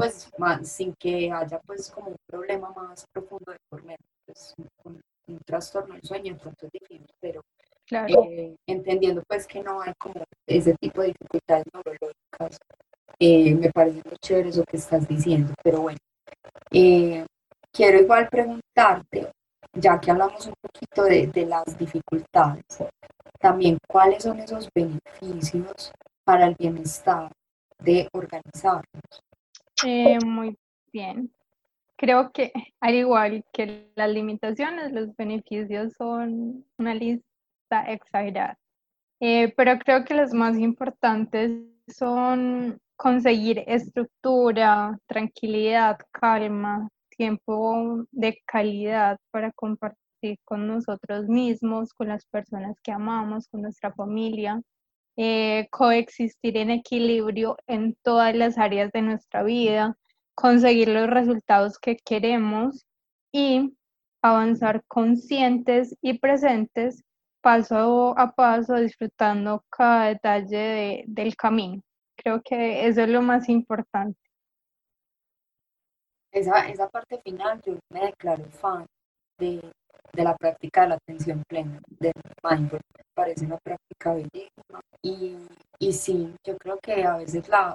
pues 0.00 0.30
más, 0.38 0.68
sin 0.68 0.94
que 0.98 1.30
haya 1.30 1.60
pues 1.66 1.90
como 1.90 2.08
un 2.08 2.16
problema 2.26 2.70
más 2.70 3.04
profundo 3.12 3.52
de 3.52 3.58
por 3.68 3.82
medio, 3.82 3.98
pues, 4.26 4.54
un, 4.84 5.00
trastorno 5.46 5.94
del 5.94 6.02
sueño, 6.02 6.32
entonces 6.32 6.64
es 6.64 6.72
difícil, 6.72 7.06
pero 7.20 7.40
eh, 7.90 8.56
entendiendo 8.66 9.22
pues 9.28 9.46
que 9.46 9.62
no 9.62 9.80
hay 9.80 9.92
como 9.96 10.24
ese 10.44 10.74
tipo 10.80 11.02
de 11.02 11.08
dificultades 11.08 11.64
neurológicas, 11.72 12.58
eh, 13.18 13.54
me 13.54 13.70
parece 13.70 14.02
muy 14.04 14.16
chévere 14.20 14.48
eso 14.48 14.64
que 14.64 14.76
estás 14.76 15.06
diciendo, 15.06 15.54
pero 15.62 15.82
bueno, 15.82 15.98
eh, 16.72 17.24
quiero 17.72 18.00
igual 18.00 18.28
preguntarte, 18.28 19.30
ya 19.72 20.00
que 20.00 20.10
hablamos 20.10 20.46
un 20.46 20.54
poquito 20.60 21.04
de, 21.04 21.28
de 21.28 21.46
las 21.46 21.78
dificultades, 21.78 22.64
también 23.38 23.78
cuáles 23.88 24.24
son 24.24 24.40
esos 24.40 24.68
beneficios 24.74 25.92
para 26.24 26.46
el 26.46 26.56
bienestar 26.56 27.30
de 27.78 28.08
organizarnos. 28.12 29.29
Eh, 29.84 30.18
muy 30.24 30.56
bien. 30.92 31.32
Creo 31.96 32.30
que 32.32 32.52
al 32.80 32.94
igual 32.94 33.44
que 33.52 33.90
las 33.94 34.10
limitaciones, 34.10 34.92
los 34.92 35.14
beneficios 35.16 35.92
son 35.98 36.64
una 36.78 36.94
lista 36.94 37.84
exagerada. 37.86 38.58
Eh, 39.20 39.52
pero 39.56 39.78
creo 39.78 40.04
que 40.04 40.14
los 40.14 40.32
más 40.32 40.56
importantes 40.58 41.52
son 41.88 42.80
conseguir 42.96 43.64
estructura, 43.66 44.98
tranquilidad, 45.06 45.98
calma, 46.10 46.88
tiempo 47.10 48.04
de 48.10 48.40
calidad 48.46 49.18
para 49.30 49.52
compartir 49.52 50.38
con 50.44 50.66
nosotros 50.66 51.26
mismos, 51.28 51.92
con 51.92 52.08
las 52.08 52.24
personas 52.26 52.76
que 52.82 52.92
amamos, 52.92 53.48
con 53.48 53.62
nuestra 53.62 53.92
familia, 53.92 54.60
eh, 55.22 55.68
coexistir 55.70 56.56
en 56.56 56.70
equilibrio 56.70 57.58
en 57.66 57.94
todas 58.02 58.34
las 58.34 58.56
áreas 58.56 58.90
de 58.90 59.02
nuestra 59.02 59.42
vida, 59.42 59.98
conseguir 60.34 60.88
los 60.88 61.10
resultados 61.10 61.78
que 61.78 61.98
queremos 61.98 62.86
y 63.30 63.76
avanzar 64.22 64.82
conscientes 64.88 65.94
y 66.00 66.18
presentes 66.18 67.04
paso 67.42 68.18
a 68.18 68.32
paso, 68.32 68.76
disfrutando 68.76 69.62
cada 69.68 70.06
detalle 70.06 71.04
del 71.06 71.36
camino. 71.36 71.82
Creo 72.16 72.40
que 72.40 72.86
eso 72.86 73.02
es 73.02 73.08
lo 73.10 73.20
más 73.20 73.50
importante. 73.50 74.18
Esa, 76.32 76.66
esa 76.70 76.88
parte 76.88 77.20
final, 77.22 77.60
yo 77.60 77.78
me 77.90 78.06
declaro 78.06 78.46
fan 78.52 78.86
de, 79.38 79.70
de 80.12 80.24
la 80.24 80.36
práctica 80.36 80.82
de 80.82 80.88
la 80.88 80.94
atención 80.96 81.42
plena, 81.48 81.80
del 81.88 82.12
mindfulness. 82.42 82.82
Parece 83.14 83.46
una 83.46 83.58
práctica 83.58 84.14
bellísima. 84.14 84.80
Y, 85.02 85.36
y 85.78 85.92
sí, 85.92 86.34
yo 86.44 86.56
creo 86.58 86.78
que 86.80 87.04
a 87.04 87.16
veces 87.16 87.48
la, 87.48 87.74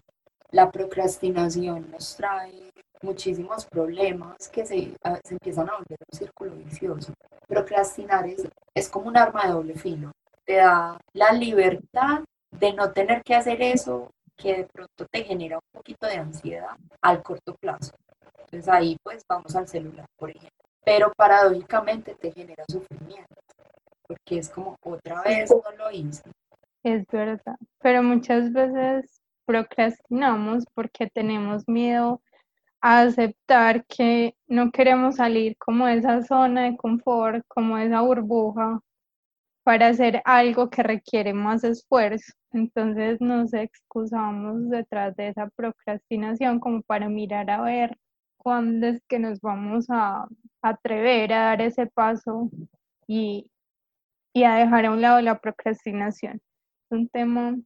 la 0.52 0.72
procrastinación 0.72 1.92
nos 1.92 2.16
trae 2.16 2.72
muchísimos 3.02 3.66
problemas 3.66 4.50
que 4.50 4.66
se, 4.66 4.96
se 5.24 5.34
empiezan 5.34 5.70
a 5.70 5.74
volver 5.74 6.00
un 6.12 6.18
círculo 6.18 6.52
vicioso. 6.56 7.14
Procrastinar 7.48 8.28
es, 8.28 8.48
es 8.74 8.90
como 8.90 9.08
un 9.08 9.18
arma 9.18 9.46
de 9.46 9.54
doble 9.54 9.76
filo. 9.76 10.12
Te 10.46 10.56
da 10.56 10.98
la 11.14 11.32
libertad 11.32 12.24
de 12.52 12.74
no 12.74 12.92
tener 12.92 13.22
que 13.24 13.36
hacer 13.36 13.62
eso 13.62 14.12
que 14.36 14.58
de 14.58 14.66
pronto 14.66 15.06
te 15.12 15.24
genera 15.24 15.58
un 15.58 15.72
poquito 15.72 16.08
de 16.08 16.16
ansiedad 16.18 16.76
al 17.02 17.22
corto 17.24 17.56
plazo. 17.56 17.94
Entonces 18.40 18.68
ahí 18.68 18.98
pues 19.04 19.24
vamos 19.28 19.56
al 19.56 19.68
celular, 19.68 20.06
por 20.18 20.30
ejemplo. 20.30 20.65
Pero 20.86 21.12
paradójicamente 21.16 22.16
te 22.16 22.32
genera 22.32 22.64
sufrimiento, 22.70 23.36
porque 24.08 24.38
es 24.38 24.50
como 24.50 24.78
otra 24.82 25.22
vez 25.24 25.50
no 25.50 25.78
lo 25.78 25.92
hice. 25.92 26.24
Es 26.84 27.06
verdad, 27.08 27.58
pero 27.82 28.04
muchas 28.04 28.54
veces 28.54 29.20
procrastinamos 29.46 30.66
porque 30.74 31.10
tenemos 31.10 31.68
miedo 31.68 32.22
a 32.82 33.02
aceptar 33.02 33.86
que 33.88 34.36
no 34.48 34.72
queremos 34.72 35.16
salir 35.16 35.58
como 35.58 35.88
de 35.88 35.98
esa 35.98 36.22
zona 36.22 36.66
de 36.66 36.78
confort, 36.78 37.44
como 37.48 37.78
de 37.78 37.88
esa 37.88 38.02
burbuja, 38.02 38.80
para 39.64 39.88
hacer 39.88 40.22
algo 40.26 40.70
que 40.70 40.84
requiere 40.84 41.34
más 41.34 41.64
esfuerzo. 41.64 42.32
Entonces 42.52 43.20
nos 43.20 43.52
excusamos 43.54 44.70
detrás 44.70 45.16
de 45.16 45.30
esa 45.30 45.50
procrastinación 45.56 46.60
como 46.60 46.84
para 46.84 47.10
mirar 47.10 47.50
a 47.50 47.62
ver 47.62 47.98
cuándo 48.46 48.86
es 48.86 49.02
que 49.08 49.18
nos 49.18 49.42
vamos 49.42 49.88
a 49.90 50.28
atrever 50.62 51.34
a 51.34 51.46
dar 51.46 51.62
ese 51.64 51.88
paso 51.88 52.52
y, 53.08 53.50
y 54.36 54.44
a 54.44 54.54
dejar 54.54 54.86
a 54.86 54.92
un 54.92 55.02
lado 55.02 55.20
la 55.22 55.40
procrastinación. 55.40 56.36
Es 56.36 56.92
un 56.92 57.10
tema 57.10 57.58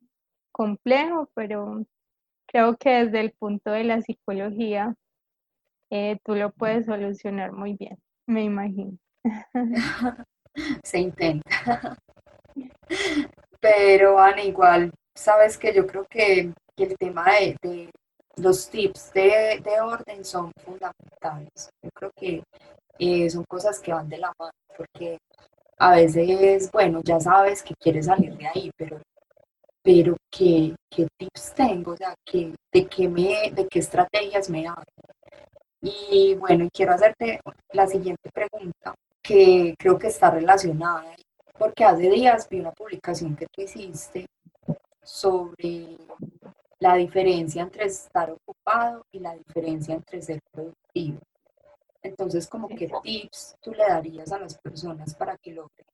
complejo, 0.53 1.29
pero 1.35 1.83
creo 2.47 2.77
que 2.77 2.91
desde 2.91 3.19
el 3.19 3.33
punto 3.33 3.71
de 3.71 3.83
la 3.83 3.99
psicología 3.99 4.95
eh, 5.89 6.17
tú 6.23 6.35
lo 6.35 6.53
puedes 6.53 6.85
solucionar 6.85 7.51
muy 7.51 7.73
bien, 7.73 7.97
me 8.25 8.45
imagino. 8.45 8.97
Se 10.83 10.97
intenta. 10.97 11.97
Pero 13.59 14.17
Ana, 14.17 14.43
igual, 14.43 14.93
sabes 15.13 15.57
que 15.57 15.73
yo 15.73 15.85
creo 15.85 16.05
que, 16.09 16.53
el 16.77 16.97
tema 16.97 17.25
de, 17.61 17.89
los 18.39 18.69
tips 18.69 19.13
de, 19.13 19.61
orden 19.81 20.23
son 20.23 20.51
fundamentales. 20.63 21.69
Yo 21.81 21.89
creo 21.93 22.11
que 22.15 22.43
eh, 22.97 23.29
son 23.29 23.43
cosas 23.45 23.79
que 23.79 23.93
van 23.93 24.09
de 24.09 24.17
la 24.17 24.33
mano, 24.37 24.51
porque 24.75 25.17
a 25.77 25.95
veces, 25.95 26.71
bueno, 26.71 27.01
ya 27.03 27.19
sabes 27.19 27.63
que 27.63 27.75
quieres 27.75 28.07
salir 28.07 28.35
de 28.37 28.47
ahí, 28.47 28.71
pero, 28.75 28.99
pero 29.81 30.17
¿qué, 30.29 30.75
tips 30.89 31.53
tengo? 31.55 31.93
O 31.93 31.97
sea, 31.97 32.13
¿qué, 32.25 32.53
de, 32.73 32.87
qué 32.87 33.07
me, 33.07 33.51
¿de 33.51 33.67
qué 33.67 33.79
estrategias 33.79 34.49
me 34.49 34.67
hago? 34.67 34.83
Y 35.81 36.35
bueno, 36.35 36.67
quiero 36.73 36.93
hacerte 36.93 37.39
la 37.71 37.87
siguiente 37.87 38.29
pregunta, 38.33 38.93
que 39.21 39.75
creo 39.77 39.97
que 39.97 40.07
está 40.07 40.29
relacionada, 40.31 41.15
porque 41.57 41.85
hace 41.85 42.09
días 42.09 42.47
vi 42.49 42.59
una 42.59 42.71
publicación 42.71 43.35
que 43.35 43.47
tú 43.47 43.61
hiciste 43.61 44.25
sobre 45.01 45.97
la 46.79 46.95
diferencia 46.95 47.61
entre 47.61 47.85
estar 47.85 48.31
ocupado 48.31 49.05
y 49.11 49.19
la 49.19 49.35
diferencia 49.35 49.95
entre 49.95 50.21
ser 50.21 50.39
productivo. 50.51 51.19
Entonces, 52.01 52.47
como 52.47 52.69
qué 52.69 52.89
tips 53.03 53.55
tú 53.61 53.71
le 53.71 53.85
darías 53.85 54.31
a 54.31 54.39
las 54.39 54.57
personas 54.57 55.13
para 55.15 55.37
que 55.37 55.51
logren 55.51 55.85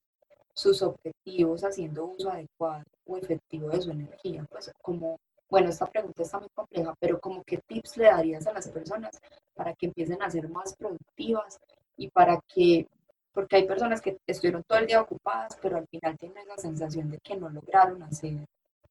sus 0.53 0.81
objetivos 0.81 1.63
haciendo 1.63 2.05
uso 2.05 2.29
adecuado 2.29 2.83
o 3.05 3.17
efectivo 3.17 3.69
de 3.69 3.81
su 3.81 3.91
energía? 3.91 4.45
Pues 4.49 4.71
como 4.81 5.17
bueno, 5.49 5.69
esta 5.69 5.85
pregunta 5.85 6.23
está 6.23 6.39
muy 6.39 6.49
compleja, 6.49 6.93
pero 6.99 7.19
como 7.19 7.43
qué 7.43 7.59
tips 7.67 7.97
le 7.97 8.05
darías 8.05 8.47
a 8.47 8.53
las 8.53 8.67
personas 8.69 9.19
para 9.53 9.73
que 9.73 9.85
empiecen 9.85 10.21
a 10.21 10.29
ser 10.29 10.49
más 10.49 10.75
productivas 10.75 11.59
y 11.97 12.09
para 12.09 12.41
que, 12.47 12.87
porque 13.31 13.57
hay 13.57 13.67
personas 13.67 14.01
que 14.01 14.17
estuvieron 14.25 14.63
todo 14.67 14.79
el 14.79 14.87
día 14.87 15.01
ocupadas, 15.01 15.57
pero 15.61 15.77
al 15.77 15.87
final 15.87 16.17
tienen 16.17 16.47
la 16.47 16.57
sensación 16.57 17.11
de 17.11 17.19
que 17.19 17.37
no 17.37 17.49
lograron 17.49 18.01
hacer 18.03 18.45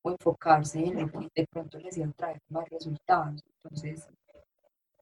o 0.05 0.11
enfocarse 0.11 0.81
en 0.81 1.01
lo 1.01 1.11
que 1.11 1.31
de 1.35 1.47
pronto 1.47 1.79
les 1.79 1.97
iba 1.97 2.07
a 2.07 2.13
traer 2.13 2.41
más 2.51 2.69
resultados. 2.69 3.43
Entonces, 3.63 4.07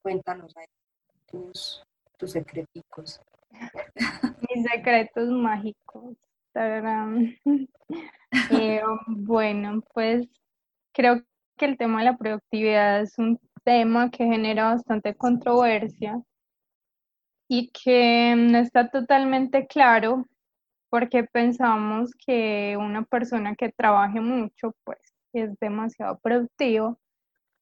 cuéntanos 0.01 0.55
ahí 0.55 0.65
tus, 1.27 1.83
tus 2.17 2.31
secreticos. 2.31 3.19
Mis 4.49 4.65
secretos 4.71 5.29
mágicos. 5.29 6.15
Eh, 8.49 8.81
bueno, 9.05 9.83
pues 9.93 10.27
creo 10.91 11.23
que 11.55 11.65
el 11.65 11.77
tema 11.77 11.99
de 11.99 12.05
la 12.05 12.17
productividad 12.17 13.01
es 13.01 13.15
un 13.19 13.39
tema 13.63 14.09
que 14.09 14.25
genera 14.25 14.73
bastante 14.73 15.13
controversia 15.13 16.19
y 17.47 17.69
que 17.69 18.33
no 18.35 18.57
está 18.57 18.89
totalmente 18.89 19.67
claro 19.67 20.25
porque 20.93 21.23
pensamos 21.23 22.11
que 22.23 22.77
una 22.77 23.01
persona 23.01 23.55
que 23.55 23.71
trabaje 23.71 24.21
mucho 24.21 24.75
pues 24.83 24.99
es 25.33 25.57
demasiado 25.59 26.19
productivo, 26.19 26.99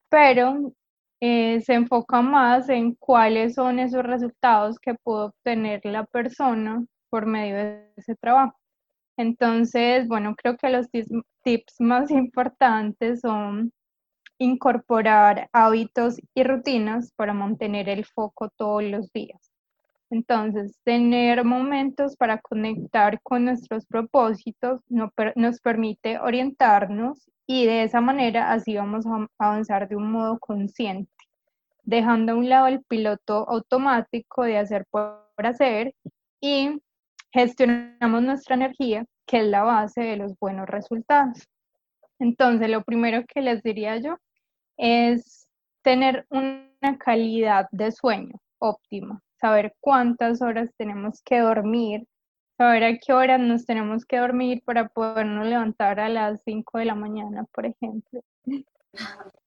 pero 0.10 0.74
eh, 1.22 1.62
se 1.62 1.76
enfoca 1.76 2.22
más 2.22 2.68
en 2.68 2.94
cuáles 2.96 3.54
son 3.54 3.80
esos 3.80 4.04
resultados 4.04 4.80
que 4.80 4.96
pudo 4.96 5.28
obtener 5.28 5.80
la 5.86 6.04
persona 6.04 6.86
por 7.10 7.26
medio 7.26 7.56
de 7.56 7.94
ese 7.96 8.18
trabajo. 8.18 8.60
Entonces, 9.16 10.10
bueno, 10.10 10.36
creo 10.36 10.58
que 10.58 10.68
los 10.68 10.88
tips 10.90 11.76
más 11.80 12.12
importantes 12.12 13.22
son 13.22 13.72
incorporar 14.40 15.50
hábitos 15.54 16.18
y 16.36 16.44
rutinas 16.44 17.14
para 17.16 17.34
mantener 17.34 17.88
el 17.88 18.04
foco 18.04 18.50
todos 18.58 18.84
los 18.84 19.10
días. 19.14 19.51
Entonces, 20.12 20.78
tener 20.84 21.46
momentos 21.46 22.18
para 22.18 22.40
conectar 22.42 23.22
con 23.22 23.46
nuestros 23.46 23.86
propósitos 23.86 24.82
nos 24.90 25.62
permite 25.62 26.20
orientarnos 26.20 27.30
y 27.48 27.66
de 27.66 27.84
esa 27.84 28.02
manera 28.02 28.52
así 28.52 28.76
vamos 28.76 29.06
a 29.08 29.26
avanzar 29.40 29.88
de 29.88 29.96
un 29.96 30.12
modo 30.12 30.38
consciente, 30.38 31.12
dejando 31.84 32.34
a 32.34 32.36
un 32.36 32.50
lado 32.50 32.68
el 32.68 32.84
piloto 32.84 33.50
automático 33.50 34.44
de 34.44 34.58
hacer 34.58 34.86
por 34.92 35.24
hacer 35.38 35.96
y 36.42 36.82
gestionamos 37.32 38.22
nuestra 38.22 38.56
energía, 38.56 39.06
que 39.26 39.40
es 39.40 39.46
la 39.46 39.64
base 39.64 40.02
de 40.02 40.18
los 40.18 40.38
buenos 40.40 40.68
resultados. 40.68 41.48
Entonces, 42.20 42.70
lo 42.70 42.84
primero 42.84 43.24
que 43.26 43.42
les 43.42 43.64
diría 43.64 43.96
yo 43.98 44.18
es 44.76 45.48
tener 45.84 46.26
una 46.30 46.98
calidad 47.00 47.68
de 47.72 47.94
sueño 47.94 48.42
óptima, 48.60 49.22
saber 49.42 49.74
cuántas 49.80 50.42
horas 50.42 50.70
tenemos 50.78 51.22
que 51.24 51.40
dormir, 51.40 52.08
saber 52.58 52.84
a 52.84 52.98
qué 52.98 53.12
horas 53.12 53.40
nos 53.40 53.66
tenemos 53.66 54.06
que 54.06 54.18
dormir 54.18 54.62
para 54.64 54.88
podernos 54.88 55.48
levantar 55.48 56.00
a 56.00 56.10
las 56.10 56.42
5 56.46 56.78
de 56.78 56.86
la 56.86 56.96
mañana, 56.96 57.46
por 57.54 57.66
ejemplo. 57.66 58.22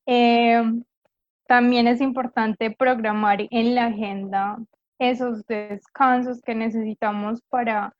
Eh, 0.06 0.62
también 1.46 1.86
es 1.86 2.00
importante 2.02 2.70
programar 2.70 3.46
en 3.50 3.74
la 3.74 3.86
agenda 3.86 4.58
esos 4.98 5.46
descansos 5.46 6.40
que 6.42 6.54
necesitamos 6.54 7.40
para 7.48 7.94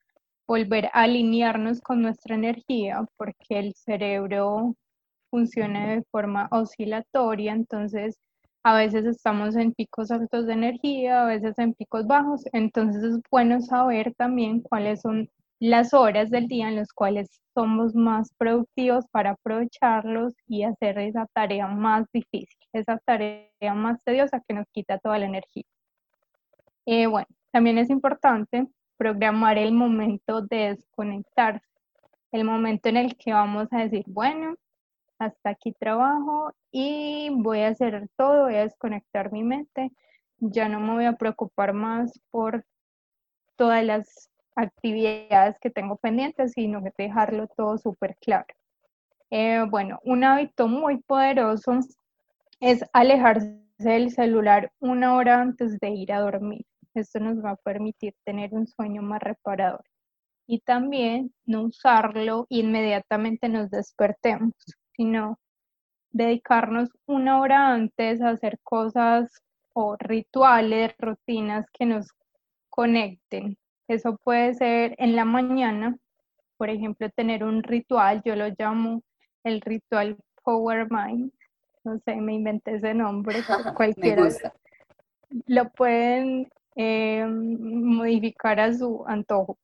volver 0.47 0.85
a 0.87 1.03
alinearnos 1.03 1.81
con 1.81 2.01
nuestra 2.01 2.35
energía, 2.35 3.05
porque 3.17 3.59
el 3.59 3.73
cerebro 3.75 4.75
funciona 5.29 5.95
de 5.95 6.03
forma 6.11 6.47
oscilatoria, 6.51 7.53
entonces 7.53 8.19
a 8.65 8.73
veces 8.73 9.05
estamos 9.05 9.55
en 9.55 9.73
picos 9.73 10.09
altos 10.09 10.47
de 10.47 10.53
energía, 10.53 11.21
a 11.21 11.25
veces 11.27 11.53
en 11.59 11.75
picos 11.75 12.07
bajos, 12.07 12.43
entonces 12.51 13.03
es 13.03 13.19
bueno 13.29 13.61
saber 13.61 14.15
también 14.15 14.61
cuáles 14.61 15.01
son 15.01 15.29
las 15.59 15.93
horas 15.93 16.31
del 16.31 16.47
día 16.47 16.67
en 16.69 16.77
las 16.77 16.91
cuales 16.91 17.29
somos 17.53 17.93
más 17.93 18.33
productivos 18.39 19.05
para 19.11 19.31
aprovecharlos 19.33 20.33
y 20.47 20.63
hacer 20.63 20.97
esa 20.97 21.27
tarea 21.27 21.67
más 21.67 22.07
difícil, 22.11 22.57
esa 22.73 22.97
tarea 23.05 23.75
más 23.75 23.99
tediosa 24.03 24.41
que 24.47 24.55
nos 24.55 24.65
quita 24.71 24.97
toda 24.97 25.19
la 25.19 25.27
energía. 25.27 25.65
Eh, 26.87 27.05
bueno, 27.05 27.27
también 27.51 27.77
es 27.77 27.91
importante 27.91 28.67
programar 28.97 29.59
el 29.59 29.73
momento 29.73 30.41
de 30.41 30.69
desconectarse, 30.69 31.67
el 32.31 32.45
momento 32.45 32.89
en 32.89 32.97
el 32.97 33.15
que 33.15 33.31
vamos 33.31 33.67
a 33.69 33.83
decir, 33.83 34.05
bueno, 34.07 34.55
hasta 35.19 35.51
aquí 35.51 35.73
trabajo 35.73 36.53
y 36.71 37.29
voy 37.31 37.61
a 37.61 37.69
hacer 37.69 38.09
todo, 38.17 38.45
voy 38.45 38.55
a 38.55 38.63
desconectar 38.63 39.31
mi 39.31 39.43
mente, 39.43 39.91
ya 40.39 40.67
no 40.69 40.79
me 40.79 40.93
voy 40.93 41.05
a 41.05 41.13
preocupar 41.13 41.73
más 41.73 42.19
por 42.31 42.65
todas 43.55 43.83
las 43.83 44.29
actividades 44.55 45.57
que 45.59 45.69
tengo 45.69 45.97
pendientes, 45.97 46.53
sino 46.53 46.83
que 46.83 46.91
dejarlo 46.97 47.47
todo 47.47 47.77
súper 47.77 48.15
claro. 48.17 48.47
Eh, 49.31 49.65
bueno, 49.69 49.99
un 50.03 50.23
hábito 50.23 50.67
muy 50.67 51.01
poderoso 51.01 51.79
es 52.59 52.83
alejarse 52.93 53.61
del 53.77 54.11
celular 54.11 54.71
una 54.79 55.15
hora 55.15 55.41
antes 55.41 55.79
de 55.79 55.89
ir 55.89 56.13
a 56.13 56.19
dormir. 56.19 56.65
Esto 56.93 57.19
nos 57.19 57.43
va 57.43 57.51
a 57.51 57.55
permitir 57.57 58.13
tener 58.23 58.53
un 58.53 58.67
sueño 58.67 59.01
más 59.01 59.21
reparador. 59.21 59.83
Y 60.47 60.59
también 60.59 61.33
no 61.45 61.63
usarlo 61.63 62.45
inmediatamente 62.49 63.49
nos 63.49 63.69
despertemos 63.71 64.53
sino 64.95 65.39
dedicarnos 66.11 66.89
una 67.05 67.41
hora 67.41 67.73
antes 67.73 68.21
a 68.21 68.29
hacer 68.29 68.59
cosas 68.63 69.43
o 69.73 69.95
rituales, 69.97 70.95
rutinas 70.97 71.65
que 71.71 71.85
nos 71.85 72.07
conecten. 72.69 73.57
Eso 73.87 74.17
puede 74.17 74.53
ser 74.53 74.95
en 74.97 75.15
la 75.15 75.25
mañana, 75.25 75.97
por 76.57 76.69
ejemplo, 76.69 77.09
tener 77.09 77.43
un 77.43 77.63
ritual, 77.63 78.21
yo 78.23 78.35
lo 78.35 78.47
llamo 78.57 79.03
el 79.43 79.61
ritual 79.61 80.17
Power 80.43 80.87
Mind, 80.89 81.31
no 81.83 81.99
sé, 81.99 82.15
me 82.15 82.33
inventé 82.33 82.75
ese 82.75 82.93
nombre, 82.93 83.37
cualquiera 83.77 84.29
lo 85.47 85.69
pueden 85.71 86.49
eh, 86.75 87.25
modificar 87.25 88.59
a 88.59 88.73
su 88.73 89.03
antojo. 89.07 89.57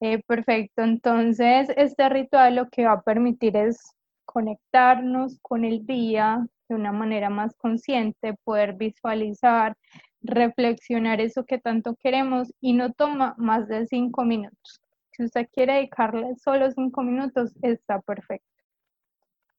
Eh, 0.00 0.20
perfecto, 0.26 0.82
entonces 0.82 1.68
este 1.76 2.08
ritual 2.08 2.56
lo 2.56 2.68
que 2.68 2.86
va 2.86 2.92
a 2.94 3.02
permitir 3.02 3.56
es 3.56 3.94
conectarnos 4.32 5.38
con 5.42 5.62
el 5.66 5.84
día 5.84 6.46
de 6.66 6.74
una 6.74 6.90
manera 6.90 7.28
más 7.28 7.54
consciente, 7.54 8.34
poder 8.44 8.72
visualizar, 8.72 9.76
reflexionar 10.22 11.20
eso 11.20 11.44
que 11.44 11.58
tanto 11.58 11.96
queremos 11.96 12.54
y 12.58 12.72
no 12.72 12.94
toma 12.94 13.34
más 13.36 13.68
de 13.68 13.86
cinco 13.86 14.24
minutos. 14.24 14.80
Si 15.10 15.24
usted 15.24 15.48
quiere 15.52 15.74
dedicarle 15.74 16.34
solo 16.36 16.70
cinco 16.70 17.02
minutos, 17.02 17.52
está 17.60 18.00
perfecto. 18.00 18.48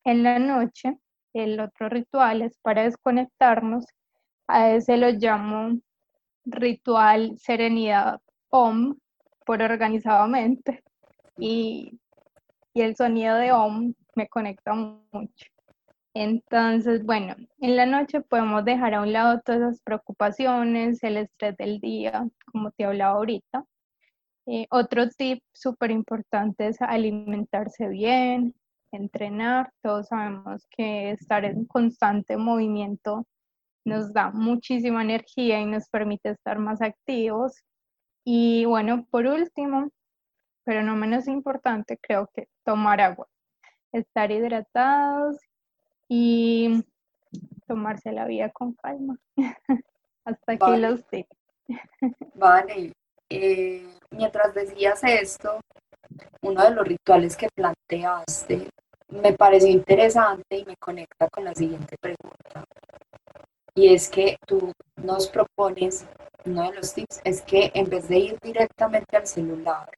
En 0.06 0.24
la 0.24 0.40
noche, 0.40 0.98
el 1.34 1.60
otro 1.60 1.88
ritual 1.90 2.42
es 2.42 2.58
para 2.58 2.82
desconectarnos. 2.84 3.86
A 4.48 4.72
ese 4.72 4.98
lo 4.98 5.12
llamo 5.12 5.80
ritual 6.46 7.38
serenidad 7.38 8.22
OM 8.50 8.98
por 9.46 9.62
organizadamente. 9.62 10.84
Y, 11.38 12.00
y 12.74 12.82
el 12.82 12.96
sonido 12.96 13.36
de 13.36 13.52
OM 13.52 13.94
me 14.16 14.28
conecta 14.28 14.74
mucho. 14.74 15.46
Entonces, 16.16 17.04
bueno, 17.06 17.36
en 17.60 17.76
la 17.76 17.86
noche 17.86 18.22
podemos 18.22 18.64
dejar 18.66 18.94
a 18.94 19.02
un 19.02 19.14
lado 19.14 19.42
todas 19.42 19.62
esas 19.62 19.82
preocupaciones, 19.82 21.04
el 21.04 21.18
estrés 21.18 21.58
del 21.58 21.80
día, 21.80 22.28
como 22.52 22.72
te 22.72 22.86
hablaba 22.86 23.16
ahorita. 23.16 23.66
Eh, 24.46 24.68
otro 24.70 25.10
tip 25.10 25.42
súper 25.54 25.92
importante 25.92 26.68
es 26.68 26.82
alimentarse 26.82 27.88
bien, 27.88 28.54
entrenar. 28.92 29.72
Todos 29.82 30.08
sabemos 30.10 30.68
que 30.70 31.12
estar 31.12 31.46
en 31.46 31.66
constante 31.66 32.38
movimiento 32.38 33.26
nos 33.86 34.14
da 34.14 34.32
muchísima 34.32 35.02
energía 35.02 35.60
y 35.62 35.66
nos 35.66 35.90
permite 35.90 36.30
estar 36.30 36.60
más 36.60 36.82
activos. 36.82 37.64
Y 38.26 38.66
bueno, 38.66 39.06
por 39.10 39.26
último, 39.26 39.90
pero 40.64 40.84
no 40.84 40.96
menos 40.96 41.28
importante, 41.28 41.98
creo 42.02 42.30
que 42.34 42.48
tomar 42.66 43.02
agua, 43.02 43.28
estar 43.94 44.32
hidratados 44.32 45.38
y 46.10 46.84
tomarse 47.68 48.12
la 48.12 48.26
vida 48.26 48.50
con 48.50 48.74
calma. 48.74 49.18
Hasta 50.26 50.54
aquí 50.54 50.78
los 50.78 51.06
tips. 51.08 51.36
Vale. 52.36 52.94
Eh, 53.30 53.88
mientras 54.12 54.54
decías 54.54 55.04
esto, 55.04 55.60
uno 56.42 56.64
de 56.64 56.72
los 56.72 56.88
rituales 56.88 57.36
que 57.36 57.48
planteaste 57.56 58.70
me 59.10 59.34
pareció 59.34 59.70
interesante 59.70 60.58
y 60.58 60.66
me 60.66 60.76
conecta 60.78 61.30
con 61.30 61.46
la 61.46 61.54
siguiente 61.54 61.96
pregunta. 62.00 62.66
Y 63.76 63.94
es 63.94 64.10
que 64.10 64.38
tú 64.46 64.72
nos 64.98 65.28
propones, 65.28 66.06
uno 66.46 66.70
de 66.70 66.76
los 66.76 66.94
tips 66.94 67.22
es 67.24 67.42
que 67.42 67.72
en 67.74 67.90
vez 67.90 68.08
de 68.08 68.18
ir 68.18 68.40
directamente 68.42 69.18
al 69.18 69.28
celular, 69.28 69.90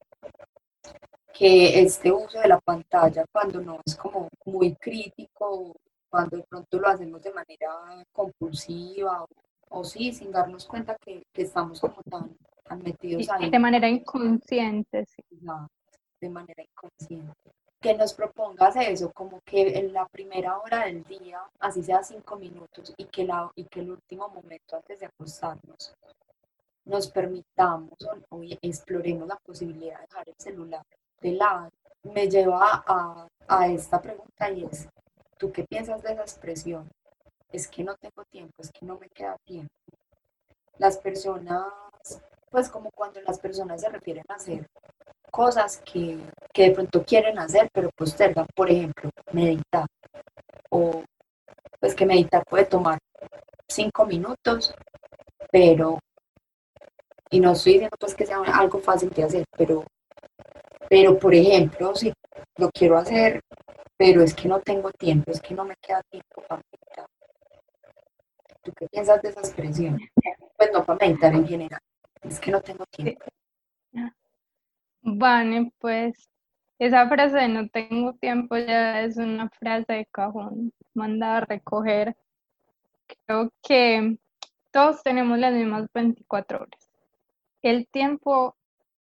que 1.38 1.82
este 1.82 2.12
uso 2.12 2.40
de 2.40 2.48
la 2.48 2.60
pantalla 2.62 3.26
cuando 3.30 3.60
no 3.62 3.82
es 3.86 3.96
como 3.96 4.30
muy 4.46 4.74
crítico, 4.76 5.76
cuando 6.10 6.38
de 6.38 6.44
pronto 6.44 6.80
lo 6.80 6.88
hacemos 6.88 7.22
de 7.22 7.34
manera 7.34 8.06
compulsiva 8.14 9.26
o, 9.70 9.84
sí, 9.84 10.14
sin 10.14 10.32
darnos 10.32 10.66
cuenta 10.66 10.96
que, 10.96 11.24
estamos 11.34 11.82
como 11.82 12.02
tan, 12.10 12.38
metidos 12.82 13.30
ahí. 13.30 13.50
De 13.50 13.60
manera 13.60 13.90
inconsciente, 13.90 15.06
sí. 15.06 15.24
de 16.22 16.30
manera 16.30 16.64
inconsciente 16.64 17.52
que 17.82 17.94
nos 17.94 18.16
propongas 18.16 18.76
eso, 18.78 19.12
como 19.12 19.42
que 19.42 19.78
en 19.78 19.94
la 19.94 20.08
primera 20.08 20.58
hora 20.58 20.86
del 20.86 21.04
día, 21.04 21.40
así 21.60 21.84
sea 21.84 22.02
cinco 22.02 22.36
minutos, 22.36 22.92
y 22.98 23.06
que, 23.06 23.26
la, 23.26 23.52
y 23.56 23.66
que 23.66 23.82
el 23.82 23.92
último 23.92 24.28
momento 24.30 24.78
antes 24.78 25.02
de 25.02 25.06
acostarnos, 25.06 25.94
nos 26.86 27.08
permitamos 27.12 27.94
o, 28.30 28.42
exploremos 28.62 29.28
la 29.28 29.36
posibilidad 29.36 30.00
de 30.00 30.02
dejar 30.08 30.30
el 30.30 30.36
celular 30.40 30.84
me 32.04 32.30
lleva 32.30 32.84
a, 32.86 33.28
a 33.48 33.68
esta 33.68 34.02
pregunta 34.02 34.50
y 34.50 34.66
es, 34.66 34.88
¿tú 35.38 35.52
qué 35.52 35.64
piensas 35.64 36.02
de 36.04 36.14
esa 36.14 36.22
expresión? 36.22 36.90
Es 37.52 37.68
que 37.68 37.84
no 37.84 37.96
tengo 37.96 38.24
tiempo, 38.26 38.54
es 38.60 38.72
que 38.72 38.86
no 38.86 38.98
me 38.98 39.10
queda 39.10 39.38
tiempo. 39.46 39.74
Las 40.78 40.98
personas, 40.98 41.72
pues 42.50 42.70
como 42.70 42.92
cuando 42.92 43.22
las 43.22 43.40
personas 43.40 43.82
se 43.82 43.90
refieren 43.90 44.26
a 44.28 44.36
hacer 44.36 44.68
cosas 45.36 45.82
que, 45.84 46.18
de 46.54 46.72
pronto 46.72 47.04
quieren 47.04 47.38
hacer, 47.38 47.68
pero 47.74 47.90
postergan, 47.92 48.48
por 48.56 48.72
ejemplo, 48.72 49.10
meditar. 49.34 49.86
O 50.70 51.04
pues 51.80 51.94
que 51.94 52.06
meditar 52.06 52.44
puede 52.46 52.66
tomar 52.66 52.98
cinco 53.68 54.06
minutos, 54.06 54.74
pero, 55.52 56.00
y 57.30 57.42
no 57.42 57.52
estoy 57.52 57.74
diciendo 57.74 57.98
pues 58.00 58.16
que 58.16 58.26
sea 58.26 58.38
algo 58.38 58.80
fácil 58.80 59.10
de 59.10 59.24
hacer, 59.24 59.44
pero, 59.58 59.84
pero 60.90 61.18
por 61.18 61.34
ejemplo, 61.34 61.96
si 61.96 62.14
lo 62.58 62.70
quiero 62.72 62.98
hacer, 62.98 63.42
pero 63.98 64.22
es 64.22 64.34
que 64.34 64.48
no 64.48 64.60
tengo 64.60 64.92
tiempo, 64.92 65.32
es 65.32 65.42
que 65.42 65.54
no 65.54 65.66
me 65.66 65.76
queda 65.78 66.02
tiempo 66.10 66.42
para 66.48 66.62
meditar. 66.72 67.08
¿Tú 68.64 68.72
qué 68.76 68.88
piensas 68.88 69.22
de 69.22 69.30
esa 69.30 69.40
expresión? 69.40 70.00
Pues 70.58 70.72
no 70.74 70.84
para 70.84 71.06
meditar 71.06 71.34
en 71.34 71.48
general, 71.48 71.82
es 72.24 72.40
que 72.40 72.52
no 72.52 72.62
tengo 72.62 72.86
tiempo. 72.88 73.26
Vale, 75.02 75.72
pues 75.80 76.30
esa 76.80 77.08
frase 77.08 77.38
de 77.38 77.48
no 77.48 77.70
tengo 77.70 78.14
tiempo 78.14 78.58
ya 78.58 79.02
es 79.02 79.18
una 79.18 79.50
frase 79.50 79.94
de 79.94 80.06
cajón, 80.08 80.74
manda 80.94 81.38
a 81.38 81.42
recoger. 81.42 82.16
Creo 83.26 83.52
que 83.62 84.18
todos 84.72 85.04
tenemos 85.04 85.38
las 85.38 85.54
mismas 85.54 85.88
24 85.94 86.58
horas. 86.64 86.90
El 87.62 87.88
tiempo 87.88 88.56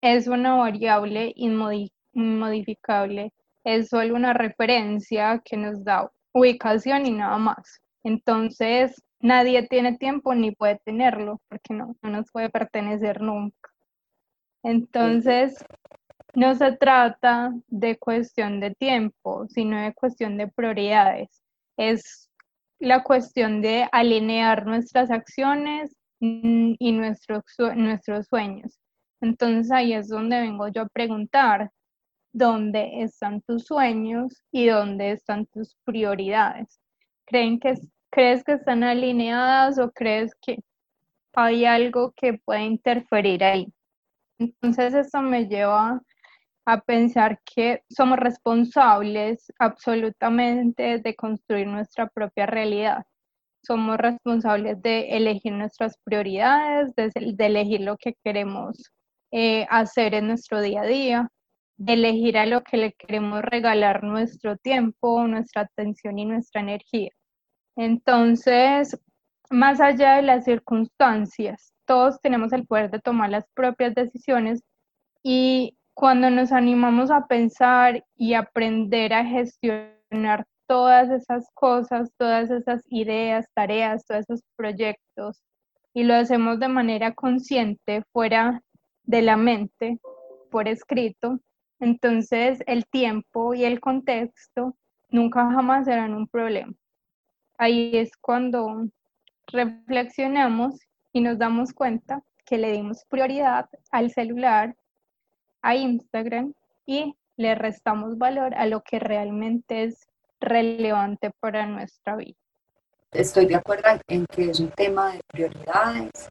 es 0.06 0.28
una 0.28 0.56
variable 0.56 1.34
inmodificable, 1.36 3.34
es 3.64 3.90
solo 3.90 4.14
una 4.14 4.34
referencia 4.34 5.42
que 5.44 5.58
nos 5.58 5.84
da 5.84 6.12
ubicación 6.32 7.08
y 7.08 7.12
nada 7.12 7.40
más. 7.40 7.82
Entonces, 8.04 9.02
nadie 9.20 9.68
tiene 9.68 9.98
tiempo 9.98 10.36
ni 10.36 10.52
puede 10.52 10.80
tenerlo, 10.86 11.42
porque 11.50 11.74
no, 11.74 11.96
no 12.04 12.10
nos 12.12 12.32
puede 12.32 12.52
pertenecer 12.52 13.20
nunca. 13.20 13.72
Entonces, 14.62 15.66
no 16.36 16.54
se 16.54 16.78
trata 16.78 17.52
de 17.68 17.98
cuestión 17.98 18.60
de 18.60 18.76
tiempo, 18.76 19.48
sino 19.48 19.82
de 19.82 19.92
cuestión 19.96 20.38
de 20.38 20.48
prioridades. 20.50 21.30
Es 21.78 22.30
la 22.78 23.02
cuestión 23.02 23.60
de 23.64 23.90
alinear 23.92 24.68
nuestras 24.68 25.10
acciones 25.10 25.96
mm, 26.20 26.74
y 26.78 26.92
nuestros, 26.92 27.44
nuestros 27.76 28.28
sueños. 28.28 28.78
Entonces 29.26 29.72
ahí 29.72 29.94
es 29.94 30.08
donde 30.10 30.40
vengo 30.40 30.68
yo 30.68 30.84
a 30.84 30.88
preguntar, 30.88 31.72
¿dónde 32.32 33.02
están 33.02 33.42
tus 33.42 33.66
sueños 33.66 34.44
y 34.52 34.68
dónde 34.68 35.14
están 35.14 35.48
tus 35.48 35.76
prioridades? 35.84 36.80
¿Creen 37.26 37.60
que, 37.60 37.74
¿Crees 38.12 38.44
que 38.44 38.54
están 38.54 38.84
alineadas 38.84 39.80
o 39.80 39.92
crees 39.92 40.32
que 40.40 40.60
hay 41.34 41.66
algo 41.66 42.14
que 42.16 42.40
puede 42.46 42.66
interferir 42.66 43.44
ahí? 43.44 43.74
Entonces 44.38 44.94
eso 44.94 45.24
me 45.24 45.48
lleva 45.48 46.00
a 46.68 46.82
pensar 46.82 47.40
que 47.44 47.82
somos 47.90 48.20
responsables 48.20 49.52
absolutamente 49.58 51.00
de 51.00 51.16
construir 51.16 51.66
nuestra 51.66 52.08
propia 52.10 52.46
realidad. 52.46 53.06
Somos 53.64 53.98
responsables 53.98 54.80
de 54.84 55.18
elegir 55.18 55.54
nuestras 55.54 55.98
prioridades, 56.04 56.94
de, 56.96 57.12
elegir 57.40 57.82
lo 57.82 57.98
que 57.98 58.14
queremos 58.24 58.92
eh, 59.32 59.66
hacer 59.70 60.14
en 60.14 60.28
nuestro 60.28 60.62
día 60.62 60.82
a 60.82 60.86
día, 60.86 61.30
elegir 61.86 62.38
a 62.38 62.46
lo 62.46 62.64
que 62.64 62.78
le 62.78 62.94
queremos 62.94 63.42
regalar 63.42 64.04
nuestro 64.04 64.58
tiempo, 64.58 65.28
nuestra 65.28 65.64
atención 65.64 66.18
y 66.20 66.26
nuestra 66.26 66.62
energía. 66.62 67.12
Entonces, 67.76 68.98
más 69.50 69.82
allá 69.82 70.16
de 70.16 70.22
las 70.22 70.46
circunstancias, 70.46 71.74
todos 71.86 72.20
tenemos 72.22 72.54
el 72.54 72.66
poder 72.66 72.90
de 72.90 73.00
tomar 73.00 73.30
las 73.30 73.46
propias 73.54 73.94
decisiones 73.94 74.64
y 75.22 75.78
cuando 75.94 76.30
nos 76.30 76.52
animamos 76.52 77.12
a 77.12 77.28
pensar 77.28 78.04
y 78.16 78.34
aprender 78.34 79.14
a 79.14 79.26
gestionar 79.26 80.46
todas 80.68 81.10
esas 81.10 81.48
cosas, 81.54 82.12
todas 82.18 82.50
esas 82.52 82.84
ideas, 82.90 83.46
tareas, 83.54 84.06
todos 84.06 84.22
esos 84.22 84.42
proyectos, 84.56 85.42
y 85.94 86.04
lo 86.04 86.14
hacemos 86.16 86.60
de 86.60 86.68
manera 86.68 87.14
consciente, 87.14 88.04
fuera 88.12 88.62
de 89.06 89.22
la 89.22 89.38
mente, 89.38 90.00
por 90.50 90.68
escrito, 90.68 91.40
entonces 91.80 92.60
el 92.68 92.86
tiempo 92.86 93.54
y 93.54 93.66
el 93.66 93.80
contexto 93.80 94.76
nunca 95.10 95.50
jamás 95.52 95.86
serán 95.86 96.14
un 96.14 96.28
problema. 96.28 96.74
ahí 97.58 97.96
es 97.98 98.12
cuando 98.18 98.88
reflexionamos 99.48 100.80
y 101.14 101.22
nos 101.22 101.38
damos 101.38 101.74
cuenta 101.74 102.22
que 102.46 102.58
le 102.58 102.72
dimos 102.72 103.06
prioridad 103.10 103.70
al 103.92 104.12
celular, 104.12 104.76
a 105.62 105.76
Instagram 105.76 106.54
y 106.86 107.16
le 107.38 107.56
restamos 107.56 108.18
valor 108.18 108.54
a 108.56 108.66
lo 108.66 108.82
que 108.82 109.00
realmente 109.00 109.84
es 109.84 110.08
relevante 110.40 111.32
para 111.40 111.66
nuestra 111.66 112.16
vida. 112.16 112.38
Estoy 113.12 113.46
de 113.46 113.56
acuerdo 113.56 113.90
en 114.08 114.26
que 114.26 114.50
es 114.50 114.60
un 114.60 114.72
tema 114.72 115.14
de 115.14 115.22
prioridades. 115.28 116.30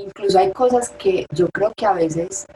Incluso 0.00 0.38
hay 0.38 0.52
cosas 0.52 0.90
que 0.90 1.26
yo 1.32 1.48
creo 1.48 1.72
que 1.76 1.84
a 1.84 1.92
veces 1.92 2.46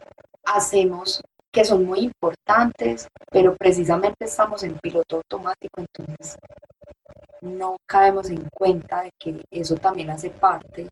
hacemos 0.45 1.21
que 1.51 1.63
son 1.63 1.85
muy 1.85 1.99
importantes, 1.99 3.07
pero 3.31 3.55
precisamente 3.55 4.25
estamos 4.25 4.63
en 4.63 4.77
piloto 4.79 5.17
automático, 5.17 5.79
entonces 5.79 6.37
no 7.41 7.77
caemos 7.85 8.29
en 8.29 8.49
cuenta 8.49 9.03
de 9.03 9.11
que 9.19 9.45
eso 9.51 9.75
también 9.75 10.09
hace 10.09 10.31
parte 10.31 10.89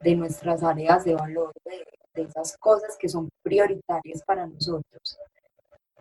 de 0.00 0.14
nuestras 0.14 0.62
áreas 0.62 1.04
de 1.04 1.14
valor, 1.14 1.52
de, 1.64 2.22
esas 2.22 2.56
cosas 2.58 2.96
que 2.98 3.08
son 3.08 3.28
prioritarias 3.42 4.22
para 4.26 4.46
nosotros. 4.46 5.18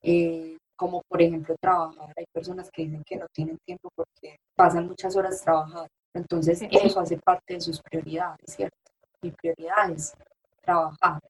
Eh, 0.02 0.58
como 0.76 1.02
por 1.08 1.22
ejemplo 1.22 1.56
trabajar. 1.60 2.14
Hay 2.16 2.26
personas 2.32 2.70
que 2.72 2.84
dicen 2.84 3.04
que 3.04 3.16
no 3.16 3.26
tienen 3.34 3.58
tiempo 3.66 3.90
porque 3.96 4.38
pasan 4.56 4.88
muchas 4.88 5.16
horas 5.16 5.42
trabajando. 5.42 5.88
Entonces 6.14 6.62
eso 6.70 7.00
hace 7.00 7.18
parte 7.18 7.56
de 7.56 7.62
sus 7.62 7.82
prioridades, 7.82 8.46
¿cierto? 8.48 8.78
Mi 9.28 9.34
prioridad 9.34 9.92
es 9.92 10.16
trabajar. 10.62 11.22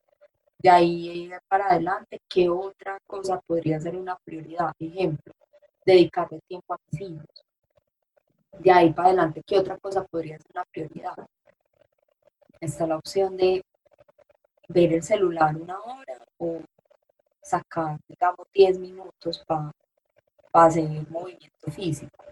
De 0.60 0.70
ahí 0.70 1.32
para 1.48 1.66
adelante, 1.66 2.22
¿qué 2.30 2.48
otra 2.48 3.00
cosa 3.08 3.42
podría 3.42 3.80
ser 3.80 3.96
una 3.96 4.16
prioridad? 4.18 4.72
Ejemplo, 4.78 5.34
dedicarle 5.84 6.40
tiempo 6.48 6.76
a 6.76 6.78
mis 6.92 7.02
hijos. 7.02 7.26
De 8.60 8.72
ahí 8.72 8.94
para 8.94 9.08
adelante, 9.08 9.42
¿qué 9.44 9.58
otra 9.58 9.78
cosa 9.78 10.04
podría 10.04 10.38
ser 10.38 10.52
una 10.54 10.66
prioridad? 10.66 11.16
Está 12.60 12.86
la 12.86 12.98
opción 12.98 13.36
de 13.36 13.66
ver 14.68 14.94
el 14.94 15.02
celular 15.02 15.56
una 15.56 15.80
hora 15.80 16.24
o 16.38 16.60
sacar, 17.42 17.98
digamos, 18.08 18.48
10 18.54 18.78
minutos 18.78 19.44
para 19.48 19.72
hacer 20.54 20.88
movimiento 21.10 21.72
físico, 21.72 22.26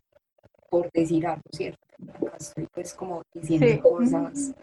por 0.69 0.91
decir 0.91 1.25
algo, 1.25 1.41
¿cierto? 1.51 1.79
Acá 2.13 2.37
estoy 2.37 2.67
pues 2.67 2.93
como 2.93 3.23
diciendo 3.33 3.81
cosas, 3.81 4.53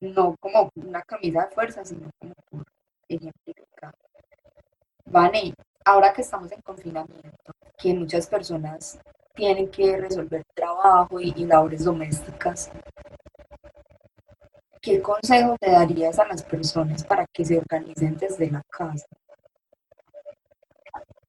no 0.00 0.36
como 0.40 0.70
una 0.74 1.02
camisa 1.02 1.46
de 1.46 1.54
fuerza, 1.54 1.84
sino 1.84 2.10
como 2.18 2.34
por 2.50 2.64
ejemplificar. 3.08 3.94
Vale, 5.06 5.54
ahora 5.84 6.12
que 6.12 6.22
estamos 6.22 6.50
en 6.52 6.60
confinamiento, 6.62 7.52
que 7.76 7.94
muchas 7.94 8.26
personas 8.26 8.98
tienen 9.34 9.70
que 9.70 9.96
resolver 9.96 10.44
trabajo 10.54 11.20
y, 11.20 11.32
labores 11.44 11.84
domésticas, 11.84 12.70
¿qué 14.80 15.00
consejo 15.00 15.56
te 15.58 15.70
darías 15.70 16.18
a 16.18 16.26
las 16.26 16.42
personas 16.42 17.04
para 17.04 17.26
que 17.26 17.44
se 17.44 17.58
organicen 17.58 18.16
desde 18.16 18.50
la 18.50 18.62
casa? 18.68 19.06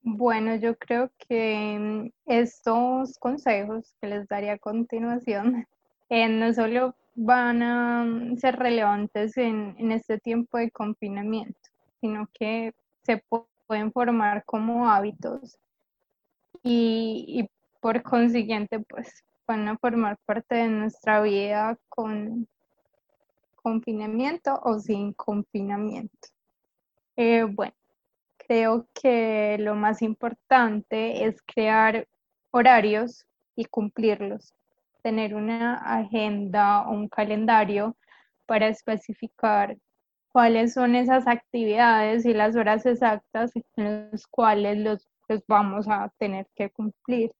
Bueno, 0.03 0.55
yo 0.55 0.75
creo 0.77 1.11
que 1.17 1.77
mm, 1.79 2.09
estos 2.25 3.17
consejos 3.19 3.93
que 4.01 4.07
les 4.07 4.27
daría 4.27 4.53
a 4.53 4.57
continuación 4.57 5.67
no 6.11 6.53
solo 6.53 6.95
van 7.15 7.63
a 7.63 8.37
ser 8.37 8.57
relevantes 8.57 9.37
en, 9.37 9.91
este 9.91 10.19
tiempo 10.19 10.57
de 10.57 10.71
confinamiento, 10.71 11.69
sino 11.99 12.27
que 12.33 12.73
se 13.03 13.23
pueden 13.67 13.91
formar 13.91 14.43
como 14.45 14.89
hábitos 14.89 15.57
y, 16.63 17.25
y 17.27 17.49
por 17.79 18.03
consiguiente 18.03 18.79
pues 18.79 19.23
van 19.47 19.67
a 19.67 19.77
formar 19.77 20.17
parte 20.25 20.55
de 20.55 20.67
nuestra 20.67 21.21
vida 21.21 21.77
con, 21.89 22.47
confinamiento 23.61 24.59
o 24.63 24.79
sin 24.79 25.13
confinamiento. 25.13 26.29
Eh, 27.15 27.43
bueno, 27.43 27.73
creo 28.37 28.87
que 28.93 29.57
lo 29.59 29.75
más 29.75 30.01
importante 30.01 31.25
es 31.25 31.41
crear 31.41 32.07
horarios 32.51 33.25
y 33.55 33.65
cumplirlos, 33.65 34.53
tener 35.01 35.35
una 35.35 35.75
agenda 35.75 36.87
o 36.87 36.91
un 36.91 37.07
calendario 37.07 37.95
para 38.45 38.67
especificar 38.67 39.77
cuáles 40.31 40.73
son 40.73 40.95
esas 40.95 41.27
actividades 41.27 42.25
y 42.25 42.33
las 42.33 42.55
horas 42.55 42.85
exactas 42.85 43.51
en 43.75 44.09
las 44.11 44.27
cuales 44.27 44.77
los, 44.77 45.07
vamos 45.47 45.87
a 45.87 46.11
tener 46.17 46.47
que 46.55 46.69
cumplir. 46.69 47.31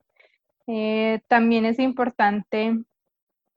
Eh, 0.68 1.22
también 1.28 1.66
es 1.66 1.80
importante 1.80 2.78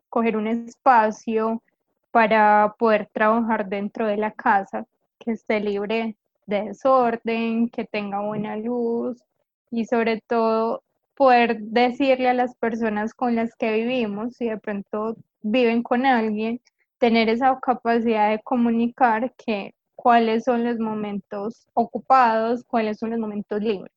coger 0.08 0.36
un 0.36 0.46
espacio 0.46 1.62
para 2.10 2.74
poder 2.78 3.08
trabajar 3.12 3.68
dentro 3.68 4.06
de 4.06 4.16
la 4.16 4.30
casa, 4.32 4.86
que 5.18 5.32
esté 5.32 5.60
libre 5.60 6.16
de 6.46 6.64
desorden, 6.64 7.68
que 7.68 7.84
tenga 7.84 8.20
buena 8.20 8.56
luz 8.56 9.22
y 9.70 9.84
sobre 9.86 10.20
todo 10.20 10.82
poder 11.16 11.58
decirle 11.60 12.28
a 12.28 12.34
las 12.34 12.56
personas 12.56 13.14
con 13.14 13.36
las 13.36 13.54
que 13.56 13.72
vivimos, 13.72 14.36
si 14.36 14.48
de 14.48 14.58
pronto 14.58 15.16
viven 15.42 15.82
con 15.82 16.06
alguien, 16.06 16.60
tener 16.98 17.28
esa 17.28 17.58
capacidad 17.60 18.30
de 18.30 18.42
comunicar 18.42 19.34
que 19.36 19.74
cuáles 19.94 20.44
son 20.44 20.64
los 20.64 20.78
momentos 20.78 21.66
ocupados, 21.74 22.64
cuáles 22.64 22.98
son 22.98 23.10
los 23.10 23.18
momentos 23.18 23.60
libres. 23.62 23.92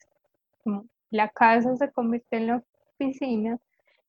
La 1.09 1.29
casa 1.29 1.75
se 1.77 1.91
convierte 1.91 2.37
en 2.37 2.47
la 2.47 2.63
oficina, 2.99 3.57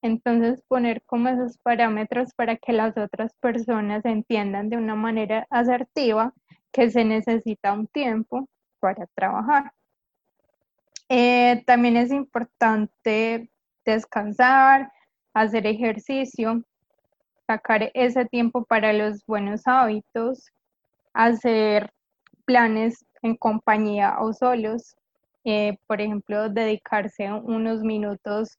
entonces, 0.02 0.62
poner 0.68 1.02
como 1.06 1.28
esos 1.28 1.58
parámetros 1.58 2.32
para 2.34 2.56
que 2.56 2.72
las 2.72 2.96
otras 2.96 3.34
personas 3.40 4.04
entiendan 4.04 4.68
de 4.68 4.76
una 4.76 4.94
manera 4.94 5.46
asertiva 5.50 6.32
que 6.72 6.90
se 6.90 7.04
necesita 7.04 7.72
un 7.72 7.88
tiempo 7.88 8.48
para 8.80 9.06
trabajar. 9.14 9.72
Eh, 11.08 11.62
también 11.66 11.96
es 11.96 12.12
importante 12.12 13.50
descansar, 13.84 14.92
hacer 15.32 15.66
ejercicio, 15.66 16.62
sacar 17.46 17.90
ese 17.94 18.26
tiempo 18.26 18.64
para 18.64 18.92
los 18.92 19.24
buenos 19.24 19.62
hábitos, 19.66 20.52
hacer 21.14 21.90
planes 22.44 23.06
en 23.22 23.36
compañía 23.36 24.18
o 24.20 24.34
solos, 24.34 24.96
eh, 25.44 25.78
por 25.86 26.00
ejemplo, 26.02 26.50
dedicarse 26.50 27.32
unos 27.32 27.80
minutos 27.82 28.58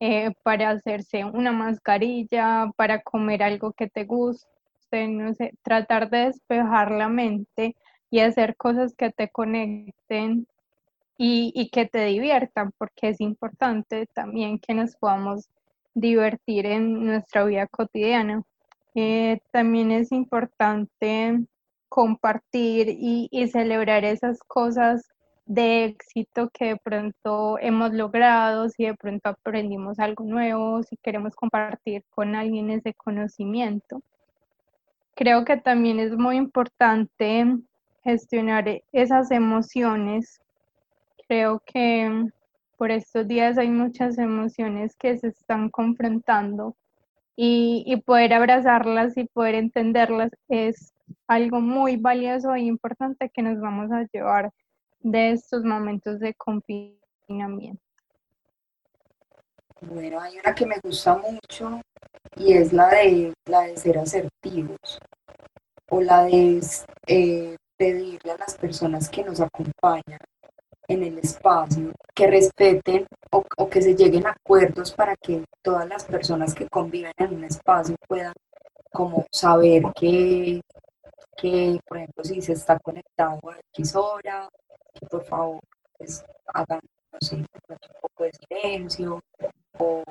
eh, 0.00 0.32
para 0.42 0.70
hacerse 0.70 1.24
una 1.24 1.52
mascarilla, 1.52 2.70
para 2.76 3.00
comer 3.00 3.42
algo 3.42 3.72
que 3.72 3.88
te 3.88 4.04
guste, 4.04 5.08
no 5.08 5.32
sé, 5.34 5.54
tratar 5.62 6.10
de 6.10 6.26
despejar 6.26 6.90
la 6.90 7.08
mente 7.08 7.74
y 8.10 8.20
hacer 8.20 8.54
cosas 8.56 8.94
que 8.94 9.10
te 9.10 9.30
conecten 9.30 10.46
y, 11.16 11.70
que 11.70 11.86
te 11.86 12.04
diviertan, 12.06 12.72
porque 12.78 13.10
es 13.10 13.20
importante 13.20 14.06
también 14.14 14.58
que 14.58 14.74
nos 14.74 14.96
podamos 14.96 15.48
divertir 15.94 16.66
en 16.66 17.04
nuestra 17.06 17.44
vida 17.44 17.66
cotidiana. 17.66 18.42
Eh, 18.94 19.40
también 19.50 19.90
es 19.90 20.12
importante 20.12 21.40
compartir 21.88 22.88
y, 22.88 23.28
y 23.30 23.48
celebrar 23.48 24.04
esas 24.04 24.40
cosas 24.40 25.08
de 25.46 25.84
éxito 25.84 26.48
que 26.50 26.66
de 26.66 26.76
pronto 26.76 27.58
hemos 27.58 27.92
logrado, 27.92 28.68
si 28.68 28.84
de 28.86 28.94
pronto 28.94 29.28
aprendimos 29.28 29.98
algo 29.98 30.24
nuevo, 30.24 30.82
si 30.82 30.96
queremos 30.96 31.34
compartir 31.34 32.02
con 32.10 32.34
alguien 32.34 32.70
ese 32.70 32.94
conocimiento. 32.94 34.00
Creo 35.14 35.44
que 35.44 35.56
también 35.56 36.00
es 36.00 36.16
muy 36.16 36.36
importante 36.36 37.46
gestionar 38.02 38.82
esas 38.92 39.30
emociones. 39.30 40.40
Creo 41.26 41.62
que 41.64 42.30
por 42.76 42.90
estos 42.90 43.26
días 43.26 43.58
hay 43.58 43.68
muchas 43.68 44.18
emociones 44.18 44.94
que 44.96 45.16
se 45.16 45.28
están 45.28 45.70
confrontando 45.70 46.76
y, 47.36 47.96
poder 48.04 48.34
abrazarlas 48.34 49.16
y 49.16 49.24
poder 49.24 49.56
entenderlas 49.56 50.30
es 50.48 50.92
algo 51.26 51.60
muy 51.60 51.96
valioso 51.96 52.54
e 52.54 52.60
importante 52.60 53.30
que 53.30 53.42
nos 53.42 53.60
vamos 53.60 53.90
a 53.90 54.06
llevar 54.12 54.52
de 55.00 55.32
estos 55.32 55.64
momentos 55.64 56.20
de 56.20 56.34
confinamiento? 56.34 57.82
Bueno, 59.80 60.20
hay 60.20 60.38
una 60.38 60.54
que 60.54 60.66
me 60.66 60.76
gusta 60.82 61.16
mucho 61.16 61.80
y 62.36 62.54
es 62.54 62.72
la 62.72 62.88
de, 62.88 63.34
la 63.46 63.62
de 63.62 63.76
ser 63.76 63.98
asertivos 63.98 64.98
o 65.90 66.00
la 66.00 66.24
de 66.24 66.60
eh, 67.06 67.56
pedirle 67.76 68.32
a 68.32 68.38
las 68.38 68.56
personas 68.56 69.10
que 69.10 69.24
nos 69.24 69.40
acompañan 69.40 70.18
en 70.88 71.02
el 71.02 71.18
espacio 71.18 71.92
que 72.14 72.26
respeten 72.26 73.06
o, 73.30 73.44
o, 73.56 73.68
que 73.68 73.82
se 73.82 73.94
lleguen 73.94 74.26
a 74.26 74.30
acuerdos 74.30 74.92
para 74.92 75.16
que 75.16 75.44
todas 75.62 75.88
las 75.88 76.04
personas 76.04 76.54
que 76.54 76.68
conviven 76.68 77.12
en 77.16 77.34
un 77.34 77.44
espacio 77.44 77.96
puedan 78.06 78.34
como 78.92 79.26
saber 79.32 79.82
que, 79.94 80.60
que 81.36 81.80
por 81.86 81.98
ejemplo, 81.98 82.24
si 82.24 82.40
se 82.40 82.52
está 82.52 82.78
conectado 82.78 83.40
a 83.50 83.58
X 83.72 83.96
hora 83.96 84.48
que 84.92 85.06
por 85.06 85.24
favor 85.24 85.60
pues, 85.98 86.24
hagan, 86.52 86.80
un 87.32 87.46
poco 88.00 88.24
de 88.24 88.32
silencio 88.32 89.20
o 89.78 90.02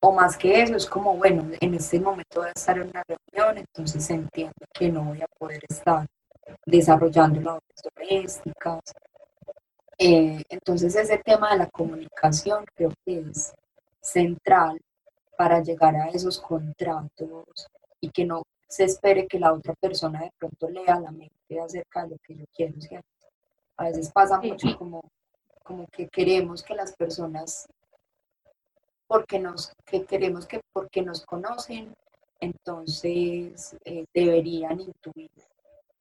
o 0.00 0.12
más 0.12 0.36
que 0.36 0.62
eso, 0.62 0.76
es 0.76 0.86
como, 0.86 1.16
bueno, 1.16 1.50
en 1.60 1.74
este 1.74 1.98
momento 1.98 2.40
voy 2.40 2.48
a 2.48 2.52
estar 2.54 2.76
en 2.78 2.88
una 2.90 3.02
reunión, 3.02 3.58
entonces 3.58 4.08
entiendo 4.10 4.54
que 4.72 4.90
no 4.90 5.04
voy 5.04 5.20
a 5.20 5.26
poder 5.38 5.60
estar 5.68 6.06
desarrollando 6.64 7.40
labores 7.40 7.82
domésticas. 7.82 8.80
Eh, 9.98 10.42
entonces 10.50 10.94
ese 10.94 11.18
tema 11.18 11.52
de 11.52 11.58
la 11.58 11.70
comunicación 11.70 12.66
creo 12.74 12.92
que 13.04 13.20
es 13.20 13.54
central 14.00 14.78
para 15.38 15.62
llegar 15.62 15.96
a 15.96 16.08
esos 16.08 16.38
contratos 16.40 17.66
y 18.00 18.10
que 18.10 18.24
no 18.24 18.42
se 18.68 18.84
espere 18.84 19.26
que 19.26 19.38
la 19.38 19.52
otra 19.52 19.74
persona 19.74 20.20
de 20.20 20.32
pronto 20.38 20.68
lea 20.68 21.00
la 21.00 21.10
mente 21.12 21.60
acerca 21.60 22.04
de 22.04 22.10
lo 22.10 22.16
que 22.18 22.36
yo 22.36 22.44
quiero, 22.54 22.80
¿cierto? 22.80 23.08
A 23.76 23.84
veces 23.84 24.10
pasa 24.10 24.40
mucho 24.40 24.76
como, 24.76 25.02
como 25.62 25.86
que 25.88 26.08
queremos 26.08 26.62
que 26.62 26.74
las 26.74 26.94
personas, 26.94 27.66
porque 29.06 29.38
nos, 29.38 29.72
que 29.84 30.04
queremos 30.04 30.46
que 30.46 30.60
porque 30.72 31.02
nos 31.02 31.24
conocen, 31.24 31.94
entonces 32.40 33.76
eh, 33.84 34.04
deberían 34.12 34.80
intuir 34.80 35.30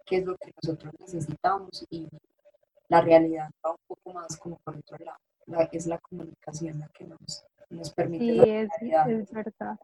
qué 0.06 0.18
es 0.18 0.26
lo 0.26 0.36
que 0.38 0.52
nosotros 0.62 0.94
necesitamos 1.00 1.86
y 1.90 2.08
la 2.89 3.02
realidad 3.02 3.50
va 3.65 3.71
un 3.71 3.78
poco 3.88 4.13
más 4.13 4.38
como 4.38 4.58
por 4.58 4.76
otro 4.78 4.98
lado. 5.04 5.69
es 5.71 5.88
la 5.88 5.98
comunicación 6.00 6.80
la 6.80 6.88
que 6.89 7.06
nos, 7.06 7.45
nos 7.69 7.91
permite. 7.91 8.26
Sí, 8.26 8.50
es, 8.50 8.69
es, 9.08 9.32
verdad. 9.32 9.80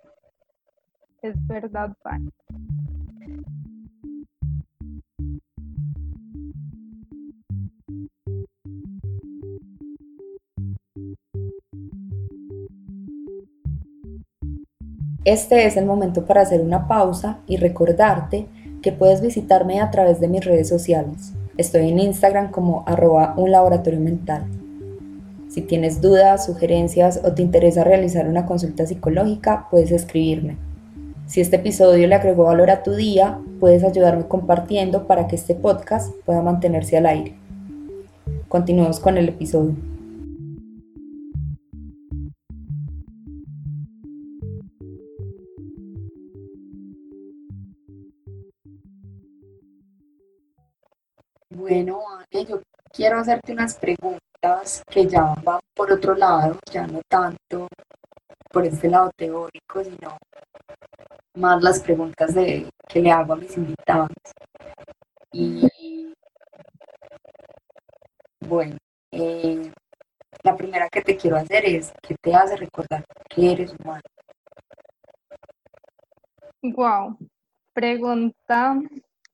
Es 1.21 1.47
verdad, 1.47 1.95
Pan. 2.03 2.31
Este 15.23 15.67
es 15.67 15.77
el 15.77 15.85
momento 15.85 16.25
para 16.25 16.41
hacer 16.41 16.61
una 16.61 16.87
pausa 16.87 17.41
y 17.45 17.57
recordarte 17.57 18.47
que 18.81 18.91
puedes 18.91 19.21
visitarme 19.21 19.79
a 19.79 19.91
través 19.91 20.19
de 20.19 20.27
mis 20.27 20.43
redes 20.43 20.67
sociales. 20.67 21.33
Estoy 21.62 21.89
en 21.89 22.00
Instagram 22.00 22.50
como 22.50 22.84
arroba 22.88 23.36
un 23.38 23.52
laboratorio 23.52 24.00
mental. 24.00 24.45
Si 25.47 25.62
tienes 25.62 26.02
dudas, 26.02 26.47
sugerencias 26.47 27.21
o 27.24 27.34
te 27.34 27.43
interesa 27.43 27.84
realizar 27.84 28.28
una 28.28 28.47
consulta 28.47 28.88
psicológica, 28.88 29.67
puedes 29.69 29.91
escribirme. 29.91 30.58
Si 31.28 31.39
este 31.39 31.58
episodio 31.58 32.08
le 32.08 32.15
agregó 32.15 32.45
valor 32.45 32.71
a 32.71 32.82
tu 32.82 32.93
día, 32.93 33.39
puedes 33.60 33.84
ayudarme 33.84 34.28
compartiendo 34.28 35.06
para 35.06 35.28
que 35.28 35.36
este 35.36 35.54
podcast 35.54 36.12
pueda 36.26 36.41
mantenerse 36.41 36.97
al 36.97 37.06
aire. 37.06 37.36
Continuemos 38.47 39.00
con 39.00 39.19
el 39.19 39.30
episodio. 39.30 39.90
Bueno, 51.53 51.99
yo 52.31 52.61
quiero 52.93 53.19
hacerte 53.19 53.51
unas 53.51 53.77
preguntas 53.77 54.83
que 54.89 55.05
ya 55.05 55.33
van 55.43 55.59
por 55.75 55.91
otro 55.91 56.15
lado, 56.15 56.57
ya 56.71 56.87
no 56.87 57.01
tanto 57.09 57.67
por 58.49 58.65
este 58.65 58.89
lado 58.89 59.11
teórico, 59.17 59.83
sino 59.83 60.17
más 61.35 61.61
las 61.61 61.81
preguntas 61.81 62.33
que 62.33 63.01
le 63.01 63.11
hago 63.11 63.33
a 63.33 63.35
mis 63.35 63.57
invitados. 63.57 64.09
Y 65.33 66.13
bueno, 68.47 68.77
eh, 69.11 69.73
la 70.43 70.55
primera 70.55 70.87
que 70.87 71.01
te 71.01 71.17
quiero 71.17 71.35
hacer 71.35 71.65
es, 71.65 71.91
¿qué 72.01 72.15
te 72.21 72.33
hace 72.33 72.55
recordar 72.55 73.03
que 73.29 73.51
eres 73.51 73.73
humano? 73.77 74.01
Wow, 76.63 77.17
pregunta 77.73 78.79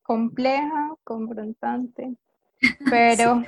compleja, 0.02 0.96
confrontante 1.08 2.16
pero 2.92 3.44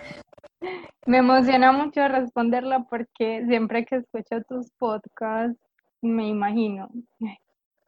me 1.06 1.17
emociona 1.17 1.74
mucho 1.74 2.08
responderla 2.08 2.86
porque 2.89 3.43
siempre 3.48 3.86
que 3.86 3.98
escucho 3.98 4.41
tus 4.48 4.72
podcasts 4.72 5.60
me 6.02 6.30
imagino 6.30 6.89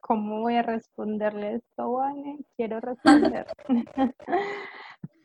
cómo 0.02 0.40
voy 0.40 0.56
a 0.56 0.62
responderle 0.62 1.54
esto, 1.54 1.92
vale, 1.92 2.36
quiero 2.56 2.80
responder. 2.80 3.46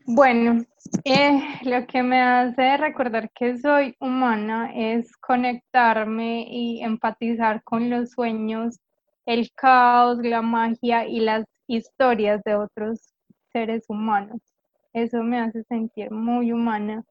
bueno, 0.06 0.64
eh, 1.04 1.42
lo 1.64 1.86
que 1.88 2.04
me 2.04 2.22
hace 2.22 2.78
recordar 2.78 3.30
que 3.32 3.58
soy 3.58 3.96
humana 4.00 4.72
es 4.74 5.12
conectarme 5.18 6.46
y 6.48 6.82
empatizar 6.84 7.64
con 7.64 7.90
los 7.90 8.12
sueños, 8.12 8.80
el 9.26 9.52
caos, 9.56 10.20
la 10.20 10.42
magia 10.42 11.06
y 11.06 11.20
las 11.20 11.46
historias 11.68 12.42
de 12.44 12.56
otros 12.56 13.14
seres 13.58 13.86
humanos. 13.90 14.40
Eso 14.94 15.24
me 15.24 15.40
hace 15.40 15.64
sentir 15.64 16.12
muy 16.12 16.52
humana. 16.52 17.04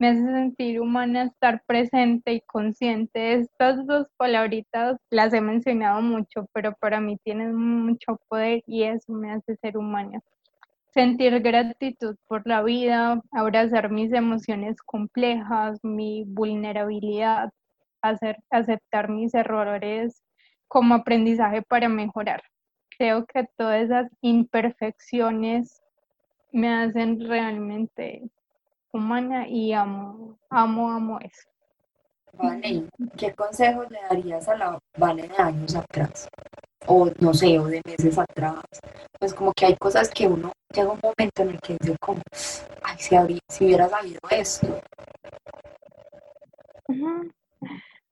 Me 0.00 0.08
hace 0.08 0.24
sentir 0.24 0.80
humana 0.80 1.24
estar 1.24 1.62
presente 1.66 2.32
y 2.32 2.40
consciente. 2.40 3.34
Estas 3.34 3.86
dos 3.86 4.08
palabritas 4.16 4.96
las 5.10 5.32
he 5.32 5.40
mencionado 5.40 6.00
mucho, 6.02 6.48
pero 6.52 6.72
para 6.80 7.00
mí 7.00 7.16
tienen 7.22 7.54
mucho 7.54 8.18
poder 8.28 8.62
y 8.66 8.82
eso 8.82 9.12
me 9.12 9.30
hace 9.30 9.54
ser 9.56 9.76
humana. 9.76 10.20
Sentir 10.92 11.38
gratitud 11.40 12.16
por 12.26 12.44
la 12.44 12.62
vida, 12.62 13.22
abrazar 13.30 13.90
mis 13.90 14.12
emociones 14.12 14.82
complejas, 14.82 15.78
mi 15.84 16.24
vulnerabilidad, 16.26 17.50
hacer, 18.02 18.38
aceptar 18.50 19.08
mis 19.10 19.32
errores 19.32 20.24
como 20.66 20.94
aprendizaje 20.96 21.62
para 21.62 21.88
mejorar. 21.88 22.42
Creo 22.98 23.26
que 23.26 23.44
todas 23.56 23.84
esas 23.84 24.10
imperfecciones 24.22 25.80
me 26.50 26.68
hacen 26.74 27.20
realmente 27.20 28.28
humana 28.92 29.46
y 29.46 29.72
amo, 29.72 30.36
amo, 30.50 30.90
amo 30.90 31.18
eso. 31.20 31.48
Vale, 32.32 32.88
¿qué 33.16 33.32
consejo 33.34 33.84
le 33.84 34.00
darías 34.10 34.48
a 34.48 34.56
la 34.56 34.78
Vale 34.96 35.28
de 35.28 35.36
años 35.36 35.76
atrás? 35.76 36.28
O 36.86 37.08
no 37.20 37.32
sé, 37.34 37.58
o 37.58 37.66
de 37.66 37.80
meses 37.86 38.18
atrás. 38.18 38.62
Pues 39.18 39.32
como 39.32 39.52
que 39.52 39.66
hay 39.66 39.76
cosas 39.76 40.10
que 40.10 40.26
uno 40.26 40.52
llega 40.74 40.90
un 40.90 41.00
momento 41.00 41.42
en 41.42 41.50
el 41.50 41.60
que 41.60 41.76
dice 41.80 41.96
como, 42.00 42.20
ay, 42.82 42.96
si, 42.98 43.16
si 43.48 43.64
hubiera 43.64 43.88
sabido 43.88 44.20
esto. 44.30 44.80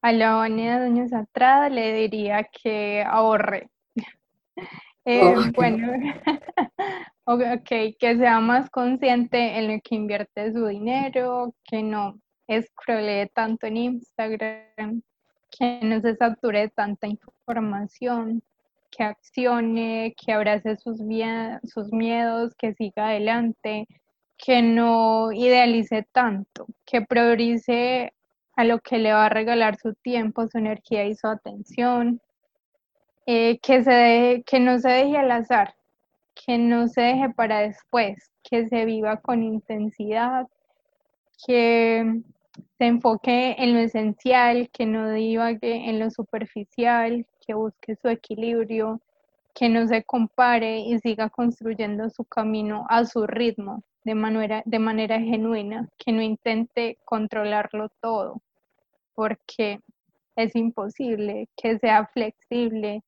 A 0.01 0.11
la 0.11 0.35
Vane 0.35 0.63
de 0.63 0.85
años 0.85 1.11
atrás 1.11 1.71
le 1.71 1.93
diría 1.93 2.43
que 2.45 3.03
ahorre. 3.03 3.69
Eh, 5.05 5.35
bueno, 5.55 5.87
Ok, 7.29 7.69
que 7.99 8.17
sea 8.17 8.39
más 8.39 8.69
consciente 8.69 9.57
en 9.57 9.67
lo 9.67 9.81
que 9.83 9.95
invierte 9.95 10.53
su 10.53 10.65
dinero, 10.65 11.53
que 11.65 11.83
no 11.83 12.21
scrollee 12.49 13.27
tanto 13.27 13.67
en 13.67 13.75
Instagram, 13.75 15.01
que 15.51 15.81
no 15.83 15.99
se 15.99 16.15
sature 16.15 16.61
de 16.61 16.69
tanta 16.69 17.05
información, 17.07 18.41
que 18.89 19.03
accione, 19.03 20.15
que 20.15 20.31
abrace 20.31 20.77
sus, 20.77 20.99
sus 21.63 21.91
miedos, 21.91 22.55
que 22.55 22.73
siga 22.75 23.09
adelante, 23.09 23.87
que 24.37 24.61
no 24.61 25.33
idealice 25.33 26.07
tanto, 26.13 26.67
que 26.85 27.01
priorice 27.01 28.13
a 28.55 28.63
lo 28.63 28.79
que 28.79 28.99
le 28.99 29.11
va 29.11 29.25
a 29.25 29.29
regalar 29.29 29.77
su 29.77 29.93
tiempo, 29.95 30.47
su 30.47 30.59
energía 30.59 31.03
y 31.05 31.15
su 31.15 31.27
atención, 31.27 32.21
eh, 33.27 33.59
que, 33.59 33.83
se 33.83 34.43
que 34.45 34.59
no 34.61 34.79
se 34.79 34.89
deje 34.89 35.17
al 35.17 35.31
azar, 35.31 35.75
que 36.33 36.57
no 36.57 36.87
se 36.87 37.01
deje 37.01 37.29
para 37.29 37.59
después, 37.59 38.31
que 38.41 38.67
se 38.69 38.85
viva 38.85 39.17
con 39.17 39.43
intensidad, 39.43 40.47
que 41.45 42.21
se 42.77 42.85
enfoque 42.85 43.55
en 43.59 43.73
lo 43.73 43.79
esencial, 43.79 44.69
que 44.71 44.85
no 44.85 45.11
divague 45.11 45.89
en 45.89 45.99
lo 45.99 46.09
superficial, 46.09 47.27
que 47.45 47.53
busque 47.53 47.97
su 47.97 48.07
equilibrio, 48.07 49.01
que 49.53 49.67
no 49.67 49.87
se 49.87 50.03
compare 50.03 50.79
y 50.79 50.97
siga 50.99 51.29
construyendo 51.29 52.09
su 52.09 52.23
camino 52.23 52.85
a 52.89 53.03
su 53.03 53.27
ritmo 53.27 53.83
de 54.05 54.15
manera, 54.15 54.63
de 54.65 54.79
manera 54.79 55.19
genuina, 55.19 55.89
que 55.97 56.13
no 56.13 56.21
intente 56.21 56.97
controlarlo 57.03 57.89
todo, 58.01 58.41
porque 59.13 59.81
es 60.37 60.55
imposible, 60.55 61.49
que 61.57 61.77
sea 61.79 62.05
flexible, 62.07 63.03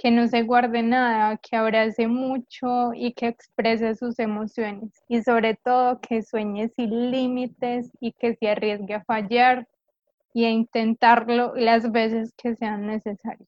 que 0.00 0.10
no 0.10 0.28
se 0.28 0.44
guarde 0.44 0.82
nada, 0.82 1.36
que 1.36 1.56
abrace 1.56 2.06
mucho 2.06 2.94
y 2.94 3.12
que 3.12 3.26
exprese 3.26 3.94
sus 3.94 4.18
emociones 4.18 5.04
y 5.08 5.22
sobre 5.22 5.56
todo 5.56 6.00
que 6.00 6.22
sueñe 6.22 6.70
sin 6.70 7.10
límites 7.10 7.90
y 8.00 8.12
que 8.12 8.34
se 8.34 8.48
arriesgue 8.48 8.94
a 8.94 9.04
fallar 9.04 9.68
y 10.32 10.46
a 10.46 10.50
intentarlo 10.50 11.52
las 11.54 11.92
veces 11.92 12.32
que 12.34 12.56
sean 12.56 12.86
necesarias. 12.86 13.46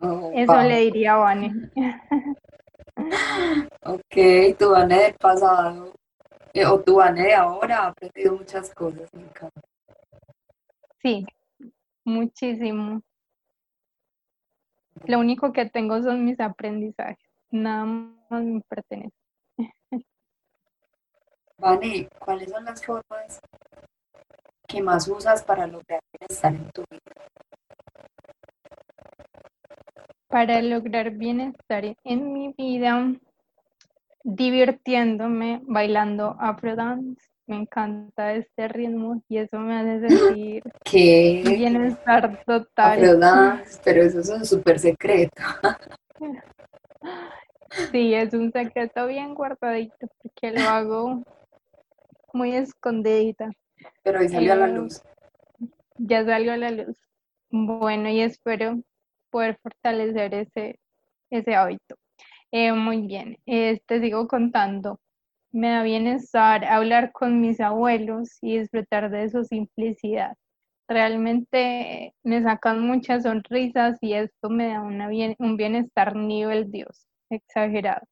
Oh, 0.00 0.30
Eso 0.34 0.62
le 0.62 0.78
diría 0.78 1.12
a 1.12 1.16
Vane. 1.18 1.52
ok, 3.84 4.56
tu 4.58 4.70
Vane 4.70 4.98
del 4.98 5.14
pasado 5.14 5.92
eh, 6.54 6.64
o 6.64 6.80
tu 6.80 6.94
Vane 6.94 7.20
de 7.20 7.34
ahora 7.34 7.80
ha 7.80 7.86
aprendido 7.88 8.34
muchas 8.34 8.74
cosas, 8.74 9.12
me 9.12 9.24
Sí, 11.02 11.26
muchísimo 12.02 13.02
Lo 15.06 15.18
único 15.18 15.52
que 15.52 15.66
tengo 15.66 16.02
son 16.02 16.24
mis 16.24 16.40
aprendizajes, 16.40 17.28
nada 17.50 17.84
más 17.84 18.42
me 18.42 18.60
pertenece. 18.62 19.16
Vale, 21.58 22.08
¿cuáles 22.18 22.50
son 22.50 22.64
las 22.64 22.84
formas 22.84 23.40
que 24.66 24.82
más 24.82 25.06
usas 25.08 25.42
para 25.44 25.66
lograr 25.66 26.00
bienestar 26.18 26.54
en 26.54 26.70
tu 26.70 26.84
vida? 26.90 27.00
Para 30.28 30.60
lograr 30.62 31.10
bienestar 31.10 31.96
en 32.02 32.32
mi 32.32 32.52
vida, 32.56 33.14
divirtiéndome, 34.24 35.60
bailando 35.64 36.36
afro 36.40 36.74
dance. 36.74 37.33
Me 37.46 37.56
encanta 37.56 38.32
este 38.34 38.68
ritmo 38.68 39.22
y 39.28 39.38
eso 39.38 39.58
me 39.58 39.74
hace 39.74 40.08
sentir 40.08 40.62
¿Qué? 40.84 41.42
bienestar 41.44 42.42
total. 42.46 42.98
Pero 43.84 44.02
eso 44.02 44.20
es 44.20 44.30
un 44.30 44.44
súper 44.44 44.78
secreto. 44.78 45.42
Sí, 47.90 48.14
es 48.14 48.32
un 48.34 48.52
secreto 48.52 49.06
bien 49.08 49.34
guardadito 49.34 50.06
porque 50.22 50.52
lo 50.52 50.60
hago 50.68 51.22
muy 52.32 52.54
escondidita. 52.54 53.50
Pero 54.02 54.20
hoy 54.20 54.28
salió 54.28 54.52
a 54.52 54.56
la 54.56 54.68
luz. 54.68 55.02
Ya 55.98 56.24
salió 56.24 56.52
a 56.52 56.56
la 56.56 56.70
luz. 56.70 56.96
Bueno, 57.50 58.08
y 58.08 58.20
espero 58.20 58.80
poder 59.30 59.58
fortalecer 59.60 60.34
ese, 60.34 60.78
ese 61.30 61.54
hábito. 61.56 61.96
Eh, 62.52 62.72
muy 62.72 63.06
bien, 63.06 63.38
eh, 63.46 63.80
te 63.86 64.00
sigo 64.00 64.28
contando. 64.28 65.00
Me 65.54 65.68
da 65.70 65.82
bienestar 65.84 66.64
hablar 66.66 67.10
con 67.12 67.40
mis 67.40 67.58
abuelos 67.60 68.38
y 68.42 68.58
disfrutar 68.58 69.10
de 69.10 69.30
su 69.30 69.42
simplicidad. 69.44 70.34
Realmente 70.88 72.14
me 72.24 72.42
sacan 72.42 72.80
muchas 72.86 73.22
sonrisas 73.22 73.96
y 74.02 74.14
esto 74.14 74.50
me 74.50 74.68
da 74.68 74.82
bien- 75.08 75.36
un 75.38 75.56
bienestar 75.56 76.16
nivel 76.16 76.70
Dios, 76.72 77.06
exagerado. 77.30 78.06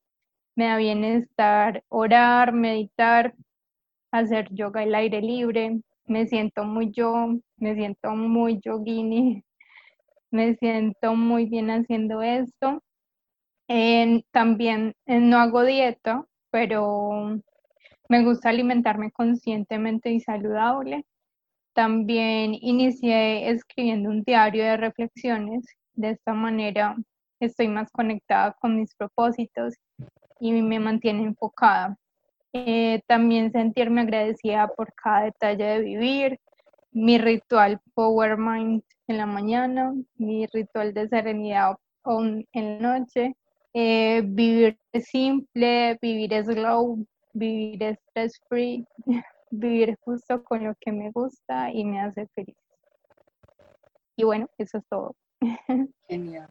Me 0.56 0.66
da 0.66 0.78
bienestar 0.78 1.84
orar, 1.88 2.52
meditar, 2.52 3.34
hacer 4.12 4.48
yoga 4.52 4.82
al 4.82 4.94
aire 4.94 5.22
libre. 5.22 5.80
Me 6.06 6.26
siento 6.28 6.64
muy 6.64 6.92
yo, 6.92 7.36
me 7.58 7.74
siento 7.76 8.12
muy 8.12 8.60
yogini, 8.60 9.44
me 10.32 10.56
siento 10.56 11.14
muy 11.16 11.46
bien 11.46 11.70
haciendo 11.70 12.22
esto. 12.22 12.82
También 14.32 14.94
no 15.06 15.38
hago 15.38 15.62
dieta, 15.62 16.24
pero 16.52 17.40
me 18.08 18.24
gusta 18.24 18.50
alimentarme 18.50 19.10
conscientemente 19.10 20.12
y 20.12 20.20
saludable. 20.20 21.04
También 21.72 22.54
inicié 22.60 23.48
escribiendo 23.50 24.10
un 24.10 24.22
diario 24.22 24.62
de 24.62 24.76
reflexiones. 24.76 25.64
De 25.94 26.10
esta 26.10 26.34
manera 26.34 26.94
estoy 27.40 27.68
más 27.68 27.90
conectada 27.90 28.52
con 28.60 28.76
mis 28.78 28.94
propósitos 28.94 29.74
y 30.38 30.52
me 30.52 30.78
mantiene 30.78 31.24
enfocada. 31.24 31.96
Eh, 32.52 33.00
también 33.06 33.50
sentirme 33.50 34.02
agradecida 34.02 34.68
por 34.68 34.92
cada 34.92 35.24
detalle 35.24 35.64
de 35.64 35.80
vivir, 35.80 36.38
mi 36.90 37.16
ritual 37.16 37.80
Power 37.94 38.36
Mind 38.36 38.82
en 39.08 39.16
la 39.16 39.24
mañana, 39.24 39.94
mi 40.16 40.46
ritual 40.52 40.92
de 40.92 41.08
serenidad 41.08 41.76
en 42.04 42.44
la 42.52 42.98
noche, 42.98 43.34
eh, 43.74 44.22
vivir 44.24 44.78
simple, 45.02 45.98
vivir 46.00 46.44
slow, 46.44 47.04
vivir 47.32 47.98
stress 48.08 48.40
free, 48.48 48.86
vivir 49.50 49.98
justo 50.04 50.42
con 50.42 50.64
lo 50.64 50.74
que 50.80 50.92
me 50.92 51.10
gusta 51.10 51.70
y 51.70 51.84
me 51.84 52.00
hace 52.00 52.26
feliz. 52.28 52.56
Y 54.16 54.24
bueno, 54.24 54.48
eso 54.58 54.78
es 54.78 54.84
todo. 54.88 55.14
Genial. 56.08 56.48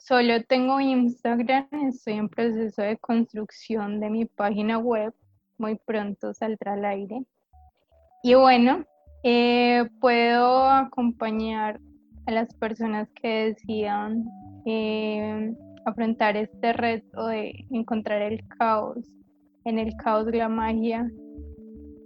Solo 0.00 0.42
tengo 0.44 0.80
Instagram, 0.80 1.68
estoy 1.88 2.14
en 2.14 2.30
proceso 2.30 2.80
de 2.80 2.96
construcción 2.96 4.00
de 4.00 4.08
mi 4.08 4.24
página 4.24 4.78
web, 4.78 5.12
muy 5.58 5.78
pronto 5.84 6.32
saldrá 6.32 6.72
al 6.72 6.86
aire. 6.86 7.22
Y 8.22 8.34
bueno, 8.34 8.82
eh, 9.22 9.86
puedo 10.00 10.64
acompañar 10.64 11.78
a 12.26 12.32
las 12.32 12.52
personas 12.54 13.10
que 13.10 13.28
decidan 13.28 14.24
eh, 14.64 15.54
afrontar 15.84 16.34
este 16.34 16.72
reto 16.72 17.26
de 17.26 17.66
encontrar 17.70 18.22
el 18.22 18.40
caos, 18.58 19.06
en 19.66 19.78
el 19.78 19.94
caos 19.96 20.24
de 20.24 20.38
la 20.38 20.48
magia, 20.48 21.10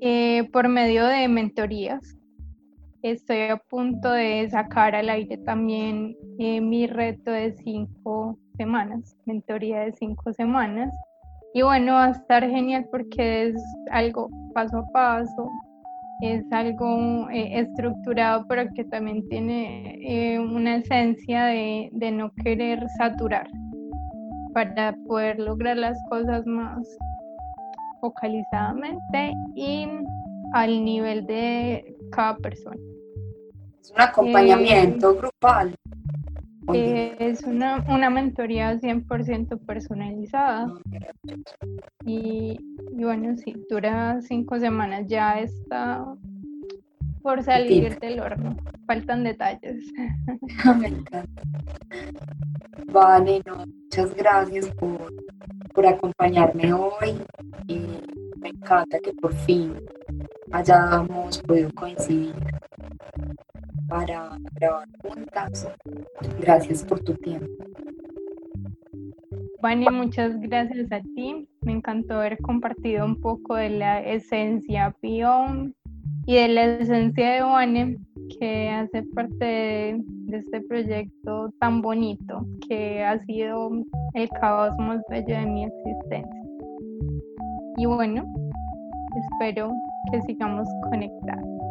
eh, 0.00 0.48
por 0.52 0.68
medio 0.68 1.06
de 1.06 1.28
mentorías. 1.28 2.18
Estoy 3.04 3.50
a 3.50 3.58
punto 3.58 4.12
de 4.12 4.48
sacar 4.48 4.94
al 4.94 5.10
aire 5.10 5.36
también 5.36 6.16
eh, 6.38 6.58
mi 6.62 6.86
reto 6.86 7.30
de 7.32 7.52
cinco 7.52 8.38
semanas, 8.56 9.14
mentoría 9.26 9.80
de 9.80 9.92
cinco 9.92 10.32
semanas. 10.32 10.90
Y 11.52 11.60
bueno, 11.60 11.92
va 11.92 12.06
a 12.06 12.10
estar 12.12 12.48
genial 12.48 12.86
porque 12.90 13.48
es 13.48 13.62
algo 13.90 14.30
paso 14.54 14.78
a 14.78 14.86
paso, 14.86 15.50
es 16.22 16.50
algo 16.50 17.28
eh, 17.28 17.60
estructurado, 17.60 18.46
pero 18.48 18.72
que 18.72 18.84
también 18.84 19.28
tiene 19.28 19.98
eh, 20.00 20.38
una 20.38 20.76
esencia 20.76 21.44
de, 21.44 21.90
de 21.92 22.10
no 22.10 22.32
querer 22.42 22.88
saturar 22.96 23.50
para 24.54 24.96
poder 25.06 25.38
lograr 25.40 25.76
las 25.76 26.02
cosas 26.08 26.46
más 26.46 26.88
focalizadamente 28.00 29.34
y 29.54 29.86
al 30.54 30.82
nivel 30.82 31.26
de 31.26 31.84
cada 32.12 32.38
persona. 32.38 32.93
Es 33.84 33.90
un 33.90 34.00
acompañamiento 34.00 35.14
grupal. 35.14 35.74
Oye, 36.66 37.12
Eh, 37.12 37.16
es 37.18 37.42
una, 37.42 37.84
una 37.86 38.08
mentoría 38.08 38.80
100% 38.80 39.58
personalizada 39.58 40.72
y, 42.06 42.58
y 42.96 43.04
bueno, 43.04 43.36
sí, 43.36 43.54
dura 43.68 44.22
cinco 44.22 44.58
semanas, 44.58 45.06
ya 45.06 45.38
está 45.38 46.02
por 47.24 47.42
salir 47.42 47.98
del 48.00 48.20
horno, 48.20 48.54
faltan 48.86 49.24
detalles. 49.24 49.90
me 50.78 50.88
encanta. 50.88 51.24
Vale, 52.92 53.40
no, 53.46 53.64
muchas 53.64 54.14
gracias 54.14 54.66
por, 54.72 55.10
por 55.72 55.86
acompañarme 55.86 56.74
hoy. 56.74 57.16
Y 57.66 57.78
me 58.36 58.50
encanta 58.50 58.98
que 59.00 59.14
por 59.14 59.32
fin 59.32 59.72
hayamos 60.52 61.38
podido 61.38 61.72
coincidir 61.72 62.34
para 63.88 64.36
grabar 64.56 64.88
juntas. 65.00 65.66
Gracias 66.38 66.84
por 66.84 67.00
tu 67.00 67.14
tiempo. 67.14 67.48
Vani, 69.62 69.86
muchas 69.90 70.38
gracias 70.42 70.92
a 70.92 71.00
ti. 71.00 71.48
Me 71.62 71.72
encantó 71.72 72.16
haber 72.16 72.36
compartido 72.42 73.06
un 73.06 73.18
poco 73.18 73.54
de 73.54 73.70
la 73.70 74.02
esencia 74.02 74.94
Pion 75.00 75.74
y 76.26 76.34
de 76.34 76.48
la 76.48 76.64
esencia 76.76 77.32
de 77.32 77.42
Vane, 77.42 77.98
que 78.38 78.70
hace 78.70 79.02
parte 79.14 79.44
de, 79.44 80.02
de 80.06 80.36
este 80.38 80.60
proyecto 80.62 81.50
tan 81.60 81.82
bonito, 81.82 82.46
que 82.68 83.04
ha 83.04 83.18
sido 83.24 83.70
el 84.14 84.28
caos 84.40 84.74
más 84.78 85.00
bello 85.10 85.36
de 85.36 85.46
mi 85.46 85.64
existencia. 85.64 86.42
Y 87.76 87.86
bueno, 87.86 88.24
espero 89.16 89.72
que 90.10 90.22
sigamos 90.22 90.68
conectados. 90.90 91.63